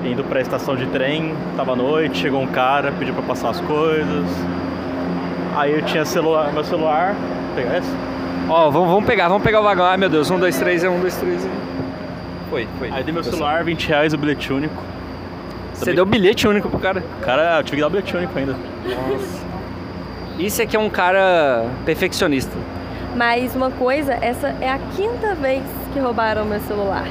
indo 0.05 0.25
pra 0.25 0.41
estação 0.41 0.75
de 0.77 0.87
trem, 0.87 1.35
tava 1.57 1.73
à 1.73 1.77
noite, 1.77 2.19
chegou 2.19 2.41
um 2.41 2.47
cara, 2.47 2.91
pediu 2.99 3.13
pra 3.15 3.23
passar 3.23 3.51
as 3.51 3.61
coisas. 3.61 4.25
Aí 5.57 5.73
eu 5.73 5.83
tinha 5.83 6.05
celular, 6.05 6.53
meu 6.53 6.65
celular. 6.65 7.15
Vou 7.15 7.55
pegar 7.57 7.79
esse? 7.79 7.91
Ó, 8.49 8.71
vamos, 8.71 8.89
vamos 8.89 9.05
pegar, 9.05 9.29
vamos 9.29 9.43
pegar 9.43 9.61
o 9.61 9.63
vagão. 9.65 9.85
Ai 9.85 9.97
meu 9.97 10.09
Deus, 10.09 10.31
um, 10.31 10.39
dois, 10.39 10.59
três, 10.59 10.83
é 10.85 10.89
um, 10.89 11.01
dois, 11.01 11.17
três. 11.17 11.45
é. 11.45 11.49
Foi, 12.51 12.67
foi. 12.79 12.91
Aí 12.91 13.05
dei 13.05 13.13
meu 13.15 13.23
celular, 13.23 13.63
20 13.63 13.89
reais 13.89 14.13
o 14.13 14.19
bilhete 14.19 14.53
único. 14.53 14.83
Você 15.75 15.93
deu 15.93 16.05
bilhete 16.05 16.47
único 16.47 16.69
pro 16.69 16.79
cara. 16.79 17.03
Cara, 17.23 17.59
eu 17.59 17.65
tive 17.65 17.77
que 17.77 17.81
dar 17.81 17.87
o 17.87 17.91
bilhete 17.91 18.17
único 18.17 18.37
ainda. 18.39 18.57
Isso 20.39 20.61
aqui 20.61 20.77
é 20.77 20.81
um 20.81 20.91
cara 20.91 21.65
perfeccionista. 21.85 22.53
Mas 23.17 23.55
uma 23.55 23.71
coisa, 23.71 24.15
essa 24.15 24.55
é 24.61 24.69
a 24.69 24.79
quinta 24.97 25.35
vez 25.35 25.63
que 25.93 25.99
roubaram 26.01 26.45
meu 26.45 26.61
celular. 26.61 27.07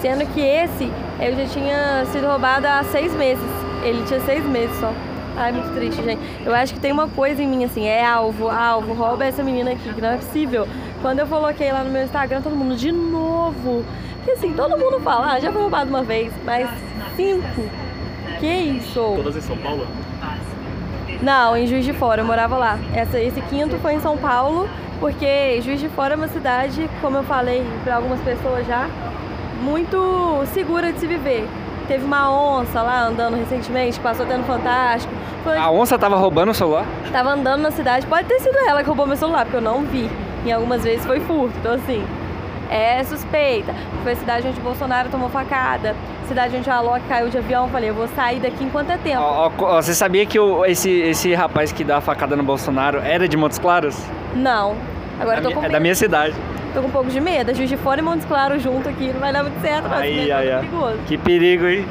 Sendo 0.00 0.26
que 0.32 0.40
esse 0.40 0.90
eu 1.20 1.36
já 1.36 1.46
tinha 1.46 2.04
sido 2.06 2.26
roubado 2.26 2.66
há 2.66 2.82
seis 2.84 3.14
meses. 3.14 3.44
Ele 3.82 4.02
tinha 4.04 4.20
seis 4.20 4.44
meses 4.44 4.76
só. 4.78 4.92
Ai, 5.36 5.52
muito 5.52 5.74
triste, 5.74 6.02
gente. 6.02 6.20
Eu 6.44 6.54
acho 6.54 6.74
que 6.74 6.80
tem 6.80 6.92
uma 6.92 7.08
coisa 7.08 7.42
em 7.42 7.48
mim 7.48 7.64
assim, 7.64 7.86
é 7.86 8.04
alvo, 8.04 8.48
alvo, 8.48 8.94
rouba 8.94 9.24
essa 9.24 9.42
menina 9.42 9.72
aqui, 9.72 9.92
que 9.92 10.00
não 10.00 10.10
é 10.10 10.16
possível. 10.16 10.66
Quando 11.02 11.18
eu 11.18 11.26
coloquei 11.26 11.72
lá 11.72 11.82
no 11.82 11.90
meu 11.90 12.04
Instagram, 12.04 12.40
todo 12.40 12.54
mundo, 12.54 12.76
de 12.76 12.92
novo. 12.92 13.84
Porque 14.16 14.30
assim, 14.32 14.52
todo 14.52 14.78
mundo 14.78 15.00
fala, 15.00 15.32
ah, 15.32 15.40
já 15.40 15.52
foi 15.52 15.60
roubado 15.60 15.90
uma 15.90 16.02
vez, 16.02 16.32
mas 16.44 16.68
cinco. 17.16 17.68
Que 18.38 18.46
isso? 18.46 19.14
Todas 19.16 19.36
em 19.36 19.40
São 19.40 19.56
Paulo? 19.58 19.86
Não, 21.20 21.56
em 21.56 21.66
Juiz 21.66 21.84
de 21.84 21.92
Fora, 21.92 22.22
eu 22.22 22.26
morava 22.26 22.56
lá. 22.56 22.78
Essa, 22.94 23.18
esse 23.20 23.40
quinto 23.42 23.76
foi 23.78 23.94
em 23.94 24.00
São 24.00 24.16
Paulo, 24.16 24.68
porque 25.00 25.60
Juiz 25.62 25.80
de 25.80 25.88
Fora 25.88 26.14
é 26.14 26.16
uma 26.16 26.28
cidade, 26.28 26.88
como 27.00 27.16
eu 27.16 27.24
falei 27.24 27.64
para 27.82 27.96
algumas 27.96 28.20
pessoas 28.20 28.66
já, 28.66 28.88
muito 29.62 30.44
segura 30.52 30.92
de 30.92 31.00
se 31.00 31.06
viver. 31.06 31.48
Teve 31.86 32.04
uma 32.04 32.30
onça 32.30 32.80
lá 32.80 33.02
andando 33.06 33.36
recentemente, 33.36 34.00
passou 34.00 34.24
tendo 34.26 34.44
Fantástico. 34.46 35.12
Foi, 35.42 35.56
A 35.58 35.70
onça 35.70 35.98
tava 35.98 36.16
roubando 36.16 36.50
o 36.50 36.54
celular? 36.54 36.86
Tava 37.12 37.30
andando 37.30 37.60
na 37.62 37.70
cidade, 37.70 38.06
pode 38.06 38.26
ter 38.26 38.40
sido 38.40 38.56
ela 38.66 38.82
que 38.82 38.88
roubou 38.88 39.06
meu 39.06 39.16
celular, 39.16 39.44
porque 39.44 39.56
eu 39.58 39.60
não 39.60 39.82
vi. 39.82 40.08
E 40.46 40.52
algumas 40.52 40.82
vezes 40.82 41.04
foi 41.04 41.20
furto, 41.20 41.54
então 41.58 41.74
assim, 41.74 42.02
é 42.70 43.02
suspeita. 43.04 43.74
Foi 44.02 44.12
a 44.12 44.16
cidade 44.16 44.48
onde 44.48 44.58
o 44.58 44.62
Bolsonaro 44.62 45.08
tomou 45.10 45.28
facada, 45.28 45.94
cidade 46.26 46.56
onde 46.56 46.68
a 46.70 46.76
Alok 46.76 47.00
caiu 47.06 47.28
de 47.28 47.36
avião. 47.38 47.68
Falei, 47.68 47.90
eu 47.90 47.94
vou 47.94 48.08
sair 48.08 48.40
daqui 48.40 48.64
enquanto 48.64 48.90
é 48.90 48.96
tempo. 48.96 49.20
Ó, 49.20 49.50
ó, 49.58 49.64
ó, 49.64 49.82
você 49.82 49.94
sabia 49.94 50.24
que 50.24 50.38
o- 50.38 50.64
esse, 50.64 50.90
esse 50.90 51.34
rapaz 51.34 51.70
que 51.72 51.84
dá 51.84 51.98
a 51.98 52.00
facada 52.00 52.34
no 52.34 52.42
Bolsonaro 52.42 52.98
era 52.98 53.28
de 53.28 53.36
Montes 53.36 53.58
Claros? 53.58 54.02
Não. 54.34 54.74
Agora 55.24 55.40
Da 55.40 55.48
tô 55.50 55.54
com 55.56 55.64
é 55.64 55.68
da 55.68 55.80
minha 55.80 55.94
cidade. 55.94 56.34
Tô 56.72 56.80
com 56.80 56.88
um 56.88 56.90
pouco 56.90 57.10
de 57.10 57.20
medo. 57.20 57.50
É 57.50 57.54
Juiz 57.54 57.68
de 57.68 57.76
Fora 57.76 58.00
e 58.00 58.02
Montes 58.02 58.24
Claros 58.26 58.62
junto 58.62 58.88
aqui. 58.88 59.12
Não 59.12 59.20
vai 59.20 59.32
dar 59.32 59.42
muito 59.42 59.60
certo. 59.60 59.86
Ai, 59.90 60.30
ai, 60.30 60.44
negócio 60.44 60.50
é 60.50 60.58
perigoso. 60.58 60.98
Que 61.06 61.18
perigo, 61.18 61.66
hein? 61.66 61.86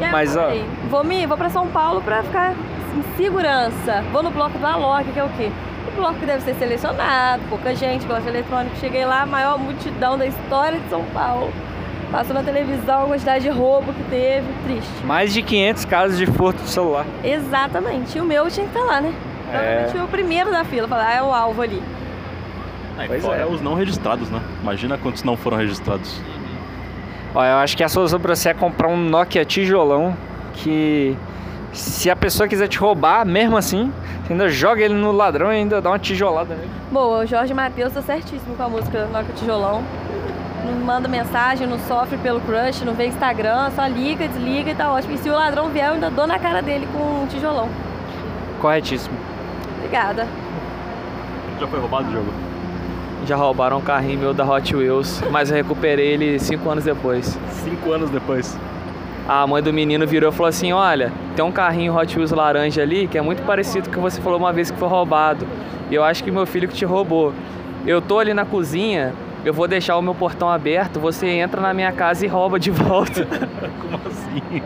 E 0.00 0.04
aí, 0.04 0.12
Mas, 0.12 0.36
ó- 0.36 0.50
Vou, 0.88 1.04
me, 1.04 1.26
vou 1.26 1.36
pra 1.36 1.50
São 1.50 1.66
Paulo 1.68 2.00
pra 2.00 2.22
ficar 2.22 2.52
em 2.96 3.16
segurança. 3.16 4.02
Vou 4.12 4.22
no 4.22 4.30
bloco 4.30 4.58
do 4.58 4.66
Alok, 4.66 5.10
que 5.12 5.18
é 5.18 5.24
o 5.24 5.28
quê? 5.36 5.50
O 5.88 5.96
bloco 5.96 6.14
que 6.18 6.26
deve 6.26 6.42
ser 6.42 6.54
selecionado, 6.54 7.42
pouca 7.48 7.74
gente, 7.74 8.06
bloco 8.06 8.26
eletrônico. 8.26 8.76
Cheguei 8.76 9.04
lá, 9.04 9.22
a 9.22 9.26
maior 9.26 9.58
multidão 9.58 10.16
da 10.16 10.26
história 10.26 10.78
de 10.78 10.88
São 10.88 11.04
Paulo. 11.12 11.50
Passou 12.10 12.34
na 12.34 12.42
televisão 12.42 13.04
a 13.04 13.06
quantidade 13.06 13.44
de 13.44 13.50
roubo 13.50 13.92
que 13.92 14.02
teve. 14.04 14.46
Triste. 14.64 15.04
Mais 15.04 15.32
de 15.32 15.42
500 15.42 15.84
casos 15.84 16.18
de 16.18 16.26
furto 16.26 16.60
de 16.62 16.68
celular. 16.70 17.04
Exatamente. 17.22 18.18
E 18.18 18.20
o 18.20 18.24
meu 18.24 18.48
tinha 18.50 18.66
que 18.66 18.76
estar 18.76 18.84
lá, 18.90 19.00
né? 19.00 19.12
É. 19.12 19.50
Provavelmente 19.52 19.92
foi 19.92 20.00
o 20.02 20.08
primeiro 20.08 20.50
da 20.50 20.64
fila. 20.64 20.88
Falar, 20.88 21.06
ah, 21.08 21.14
é 21.14 21.22
o 21.22 21.32
alvo 21.32 21.62
ali. 21.62 21.80
Aí, 23.00 23.08
Pois 23.08 23.24
fora 23.24 23.40
é. 23.40 23.46
os 23.46 23.62
não 23.62 23.72
registrados, 23.72 24.28
né? 24.28 24.42
Imagina 24.60 24.98
quantos 24.98 25.22
não 25.24 25.34
foram 25.34 25.56
registrados. 25.56 26.20
Ó, 27.34 27.42
eu 27.42 27.56
acho 27.56 27.74
que 27.74 27.82
a 27.82 27.88
solução 27.88 28.20
pra 28.20 28.34
você 28.36 28.50
é 28.50 28.54
comprar 28.54 28.88
um 28.88 28.96
Nokia 28.96 29.42
tijolão 29.42 30.14
que 30.52 31.16
se 31.72 32.10
a 32.10 32.16
pessoa 32.16 32.46
quiser 32.46 32.68
te 32.68 32.76
roubar, 32.76 33.24
mesmo 33.24 33.56
assim, 33.56 33.90
você 34.26 34.34
ainda 34.34 34.50
joga 34.50 34.82
ele 34.82 34.92
no 34.92 35.12
ladrão 35.12 35.50
e 35.50 35.56
ainda 35.56 35.80
dá 35.80 35.90
uma 35.90 35.98
tijolada 35.98 36.54
nele. 36.54 36.68
Boa, 36.92 37.20
o 37.24 37.26
Jorge 37.26 37.54
Matheus 37.54 37.94
tá 37.94 38.02
certíssimo 38.02 38.54
com 38.54 38.62
a 38.62 38.68
música 38.68 39.06
Noca 39.06 39.32
Tijolão. 39.34 39.82
Não 40.66 40.74
manda 40.84 41.08
mensagem, 41.08 41.66
não 41.66 41.78
sofre 41.78 42.18
pelo 42.18 42.38
crush, 42.40 42.82
não 42.84 42.92
vê 42.92 43.06
Instagram, 43.06 43.70
só 43.74 43.86
liga, 43.86 44.28
desliga 44.28 44.72
e 44.72 44.74
tá 44.74 44.92
ótimo. 44.92 45.14
E 45.14 45.18
se 45.18 45.30
o 45.30 45.32
ladrão 45.32 45.70
vier, 45.70 45.86
eu 45.88 45.94
ainda 45.94 46.10
dou 46.10 46.26
na 46.26 46.38
cara 46.38 46.60
dele 46.60 46.86
com 46.92 47.22
um 47.22 47.26
tijolão. 47.26 47.70
Corretíssimo. 48.60 49.16
Obrigada. 49.78 50.26
Já 51.58 51.66
foi 51.66 51.80
roubado, 51.80 52.10
Diogo? 52.10 52.49
Já 53.26 53.36
roubaram 53.36 53.78
um 53.78 53.80
carrinho 53.82 54.18
meu 54.18 54.34
da 54.34 54.44
Hot 54.44 54.74
Wheels, 54.74 55.22
mas 55.30 55.50
eu 55.50 55.56
recuperei 55.56 56.08
ele 56.14 56.38
cinco 56.38 56.68
anos 56.70 56.84
depois. 56.84 57.38
Cinco 57.62 57.92
anos 57.92 58.10
depois. 58.10 58.58
A 59.28 59.46
mãe 59.46 59.62
do 59.62 59.72
menino 59.72 60.06
virou 60.06 60.30
e 60.30 60.34
falou 60.34 60.48
assim: 60.48 60.72
Olha, 60.72 61.12
tem 61.36 61.44
um 61.44 61.52
carrinho 61.52 61.96
Hot 61.96 62.16
Wheels 62.16 62.32
laranja 62.32 62.82
ali 62.82 63.06
que 63.06 63.16
é 63.18 63.22
muito 63.22 63.42
parecido 63.42 63.84
com 63.88 63.90
o 63.90 63.94
que 63.94 64.00
você 64.00 64.20
falou 64.20 64.38
uma 64.38 64.52
vez 64.52 64.70
que 64.70 64.78
foi 64.78 64.88
roubado. 64.88 65.46
E 65.90 65.94
eu 65.94 66.02
acho 66.02 66.24
que 66.24 66.30
meu 66.30 66.46
filho 66.46 66.66
que 66.68 66.74
te 66.74 66.84
roubou. 66.84 67.32
Eu 67.86 68.00
tô 68.00 68.18
ali 68.18 68.34
na 68.34 68.44
cozinha, 68.44 69.12
eu 69.44 69.54
vou 69.54 69.66
deixar 69.68 69.96
o 69.96 70.02
meu 70.02 70.14
portão 70.14 70.48
aberto, 70.50 70.98
você 71.00 71.26
entra 71.28 71.60
na 71.60 71.72
minha 71.72 71.92
casa 71.92 72.24
e 72.24 72.28
rouba 72.28 72.58
de 72.58 72.70
volta. 72.72 73.26
Como 73.80 74.00
assim? 74.06 74.62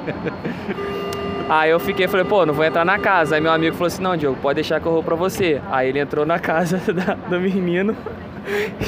Aí 1.49 1.71
eu 1.71 1.79
fiquei, 1.79 2.09
falei, 2.09 2.25
pô, 2.25 2.47
não 2.47 2.55
vou 2.55 2.65
entrar 2.65 2.85
na 2.85 2.99
casa. 2.99 3.35
Aí 3.35 3.41
meu 3.41 3.53
amigo 3.53 3.75
falou 3.77 3.87
assim, 3.89 4.03
não, 4.03 4.17
Diogo, 4.17 4.39
pode 4.41 4.57
deixar 4.57 4.81
que 4.81 4.87
eu 4.87 4.93
roubo 4.93 5.05
pra 5.07 5.15
você. 5.15 5.61
Aí 5.71 5.89
ele 5.91 5.99
entrou 5.99 6.25
na 6.25 6.39
casa 6.39 6.79
da- 6.93 7.15
do 7.15 7.39
menino 7.39 7.95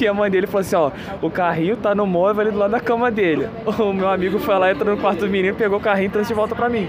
e 0.01 0.07
a 0.07 0.15
mãe 0.15 0.31
dele 0.31 0.47
falou 0.47 0.61
assim, 0.61 0.77
ó, 0.77 0.91
o 1.21 1.31
carrinho 1.31 1.77
tá 1.77 1.95
no 1.95 2.07
móvel 2.07 2.43
ali 2.43 2.51
do 2.51 2.59
lado 2.59 2.71
da 2.71 2.81
cama 2.81 3.11
dele. 3.11 3.49
O 3.79 3.93
meu 3.93 4.09
amigo 4.09 4.39
foi 4.39 4.59
lá, 4.59 4.71
entrou 4.71 4.95
no 4.95 5.01
quarto 5.01 5.21
do 5.21 5.29
menino, 5.29 5.55
pegou 5.55 5.79
o 5.79 5.81
carrinho 5.81 6.07
e 6.07 6.11
trouxe 6.11 6.29
de 6.29 6.35
volta 6.35 6.55
pra 6.55 6.69
mim. 6.69 6.89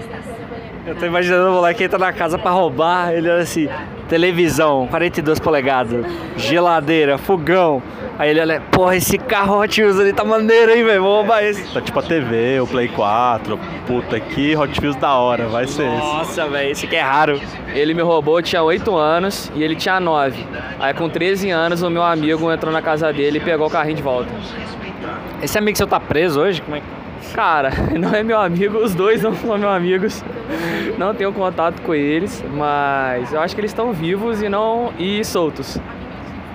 Eu 0.88 0.94
tô 0.94 1.04
imaginando 1.04 1.50
o 1.50 1.52
moleque 1.52 1.84
entra 1.84 1.98
na 1.98 2.14
casa 2.14 2.38
pra 2.38 2.50
roubar, 2.50 3.12
ele 3.12 3.28
olha 3.28 3.42
assim, 3.42 3.68
televisão, 4.08 4.86
42 4.88 5.38
polegadas, 5.38 6.06
geladeira, 6.34 7.18
fogão. 7.18 7.82
Aí 8.18 8.30
ele 8.30 8.40
olha, 8.40 8.62
porra, 8.72 8.96
esse 8.96 9.18
carro 9.18 9.60
Hot 9.60 9.80
Wheels 9.82 10.00
ali 10.00 10.14
tá 10.14 10.24
maneiro, 10.24 10.72
hein, 10.72 10.82
velho, 10.82 11.02
vou 11.02 11.16
roubar 11.16 11.44
esse. 11.44 11.62
Tá 11.74 11.82
tipo 11.82 11.98
a 11.98 12.02
TV, 12.02 12.60
o 12.60 12.66
Play 12.66 12.88
4. 12.88 13.60
Puta, 13.86 14.18
que 14.18 14.56
Hot 14.56 14.80
Wheels 14.80 14.96
da 14.96 15.12
hora, 15.12 15.46
vai 15.48 15.66
ser 15.66 15.88
esse. 15.88 15.98
Nossa, 15.98 16.48
velho, 16.48 16.70
esse 16.70 16.86
aqui 16.86 16.96
é 16.96 17.02
raro. 17.02 17.38
Ele 17.74 17.92
me 17.92 18.00
roubou, 18.00 18.38
eu 18.38 18.42
tinha 18.42 18.62
8 18.62 18.96
anos 18.96 19.52
e 19.54 19.62
ele 19.62 19.76
tinha 19.76 20.00
9. 20.00 20.42
Aí 20.80 20.94
com 20.94 21.06
13 21.06 21.50
anos 21.50 21.82
o 21.82 21.90
meu 21.90 22.02
amigo 22.02 22.50
entrou 22.50 22.72
na 22.72 22.80
casa 22.80 23.12
dele 23.12 23.36
e 23.36 23.40
pegou 23.42 23.66
o 23.66 23.70
carrinho 23.70 23.96
de 23.96 24.02
volta. 24.02 24.30
Esse 25.42 25.58
amigo 25.58 25.76
seu 25.76 25.86
tá 25.86 26.00
preso 26.00 26.40
hoje? 26.40 26.62
Como 26.62 26.76
é 26.76 26.80
que... 26.80 26.97
Cara, 27.34 27.70
não 27.98 28.14
é 28.14 28.22
meu 28.22 28.38
amigo, 28.40 28.78
os 28.78 28.94
dois 28.94 29.22
não 29.22 29.34
são 29.34 29.56
meus 29.58 29.72
amigos. 29.72 30.24
Não 30.96 31.14
tenho 31.14 31.32
contato 31.32 31.80
com 31.82 31.94
eles, 31.94 32.44
mas 32.54 33.32
eu 33.32 33.40
acho 33.40 33.54
que 33.54 33.60
eles 33.60 33.70
estão 33.70 33.92
vivos 33.92 34.42
e 34.42 34.48
não 34.48 34.92
e 34.98 35.24
soltos. 35.24 35.78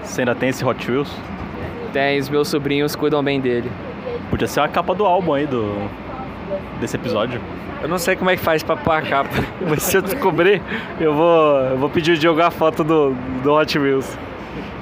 Você 0.03 0.21
ainda 0.21 0.35
tem 0.35 0.49
esse 0.49 0.65
Hot 0.65 0.89
Wheels? 0.89 1.09
Tem, 1.93 2.19
os 2.19 2.27
meus 2.29 2.47
sobrinhos 2.47 2.95
cuidam 2.95 3.23
bem 3.23 3.39
dele. 3.39 3.71
Podia 4.29 4.47
ser 4.47 4.59
a 4.61 4.67
capa 4.67 4.93
do 4.95 5.05
álbum 5.05 5.33
aí 5.33 5.45
do 5.45 5.87
desse 6.79 6.95
episódio. 6.97 7.39
Eu 7.81 7.87
não 7.87 7.97
sei 7.97 8.15
como 8.15 8.29
é 8.29 8.35
que 8.35 8.41
faz 8.41 8.63
pra 8.63 8.75
pôr 8.75 8.91
a 8.93 9.01
capa, 9.01 9.29
mas 9.69 9.83
se 9.83 9.97
eu 9.97 10.01
descobrir, 10.01 10.61
eu 10.99 11.13
vou, 11.13 11.57
eu 11.59 11.77
vou 11.77 11.89
pedir 11.89 12.15
de 12.17 12.23
jogar 12.23 12.47
a 12.47 12.51
foto 12.51 12.83
do, 12.83 13.11
do 13.43 13.53
Hot 13.53 13.77
Wheels. 13.77 14.17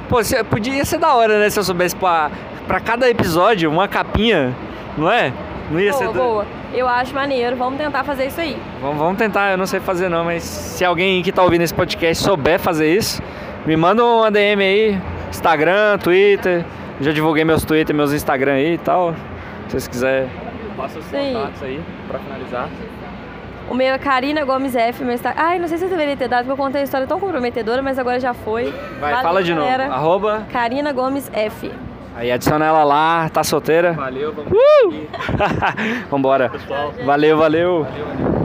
Pô, 0.08 0.24
se- 0.24 0.44
podia 0.46 0.84
ser 0.86 0.98
da 1.00 1.14
hora, 1.14 1.40
né? 1.40 1.50
Se 1.50 1.60
eu 1.60 1.64
soubesse 1.64 1.96
pra, 1.96 2.30
pra 2.68 2.80
cada 2.80 3.10
episódio 3.10 3.70
uma 3.70 3.88
capinha, 3.88 4.56
não 4.98 5.12
é? 5.12 5.32
Não 5.72 5.80
ia 5.80 5.94
ser. 5.94 6.04
Boa, 6.06 6.14
do- 6.14 6.20
boa. 6.20 6.46
Eu 6.74 6.88
acho 6.88 7.14
maneiro. 7.16 7.56
Vamos 7.56 7.78
tentar 7.80 8.04
fazer 8.04 8.28
isso 8.28 8.40
aí. 8.42 8.58
Vamos, 8.82 8.98
vamos 8.98 9.18
tentar, 9.18 9.52
eu 9.52 9.58
não 9.58 9.66
sei 9.66 9.80
fazer 9.80 10.10
não, 10.10 10.24
mas 10.26 10.44
se 10.44 10.84
alguém 10.86 11.22
que 11.24 11.32
tá 11.32 11.42
ouvindo 11.44 11.62
esse 11.62 11.74
podcast 11.74 12.24
souber 12.24 12.60
fazer 12.60 12.94
isso, 12.96 13.22
me 13.66 13.76
manda 13.78 14.04
uma 14.06 14.30
DM 14.32 14.62
aí, 14.64 15.00
Instagram, 15.30 15.98
Twitter. 15.98 16.64
Já 17.00 17.12
divulguei 17.12 17.44
meus 17.44 17.64
Twitter, 17.66 17.96
meus 17.96 18.14
Instagram 18.14 18.54
aí 18.54 18.74
e 18.74 18.78
tal. 18.78 19.14
Se 19.68 19.72
vocês 19.72 19.88
quiserem. 19.88 20.30
Passa 20.78 21.00
os 21.00 21.06
Sim. 21.06 21.34
contatos 21.34 21.64
aí 21.64 21.82
pra 22.08 22.20
finalizar. 22.20 22.70
O 23.70 23.74
meu 23.74 23.94
é 23.94 23.98
Karina 23.98 24.44
Gomes 24.44 24.76
F, 24.76 25.04
meu 25.04 25.14
Instagram. 25.14 25.42
Ai, 25.42 25.58
não 25.60 25.68
sei 25.68 25.78
se 25.78 25.86
eu 25.86 25.90
deveria 25.90 26.18
ter 26.18 26.28
dado, 26.28 26.46
porque 26.46 26.52
eu 26.60 26.66
contei 26.66 26.82
a 26.82 26.84
história 26.84 27.08
tão 27.08 27.20
comprometedora, 27.20 27.82
mas 27.82 27.98
agora 27.98 28.20
já 28.20 28.34
foi. 28.34 28.66
Vai, 29.00 29.12
Valeu, 29.12 29.22
fala 29.24 29.44
de 29.44 29.54
novo. 29.54 29.66
galera. 29.66 29.94
Arroba. 29.94 30.44
Karina 30.52 30.92
Gomes 30.92 31.30
F. 31.34 31.72
Aí 32.22 32.32
adiciona 32.32 32.66
ela 32.66 32.84
lá, 32.84 33.28
tá 33.30 33.44
solteira. 33.44 33.94
Valeu, 33.94 34.32
vamos 34.32 34.54
Vambora. 36.08 36.52
Valeu, 37.04 37.36
valeu. 37.36 37.84
Valeu, 37.84 38.06
valeu. 38.06 38.41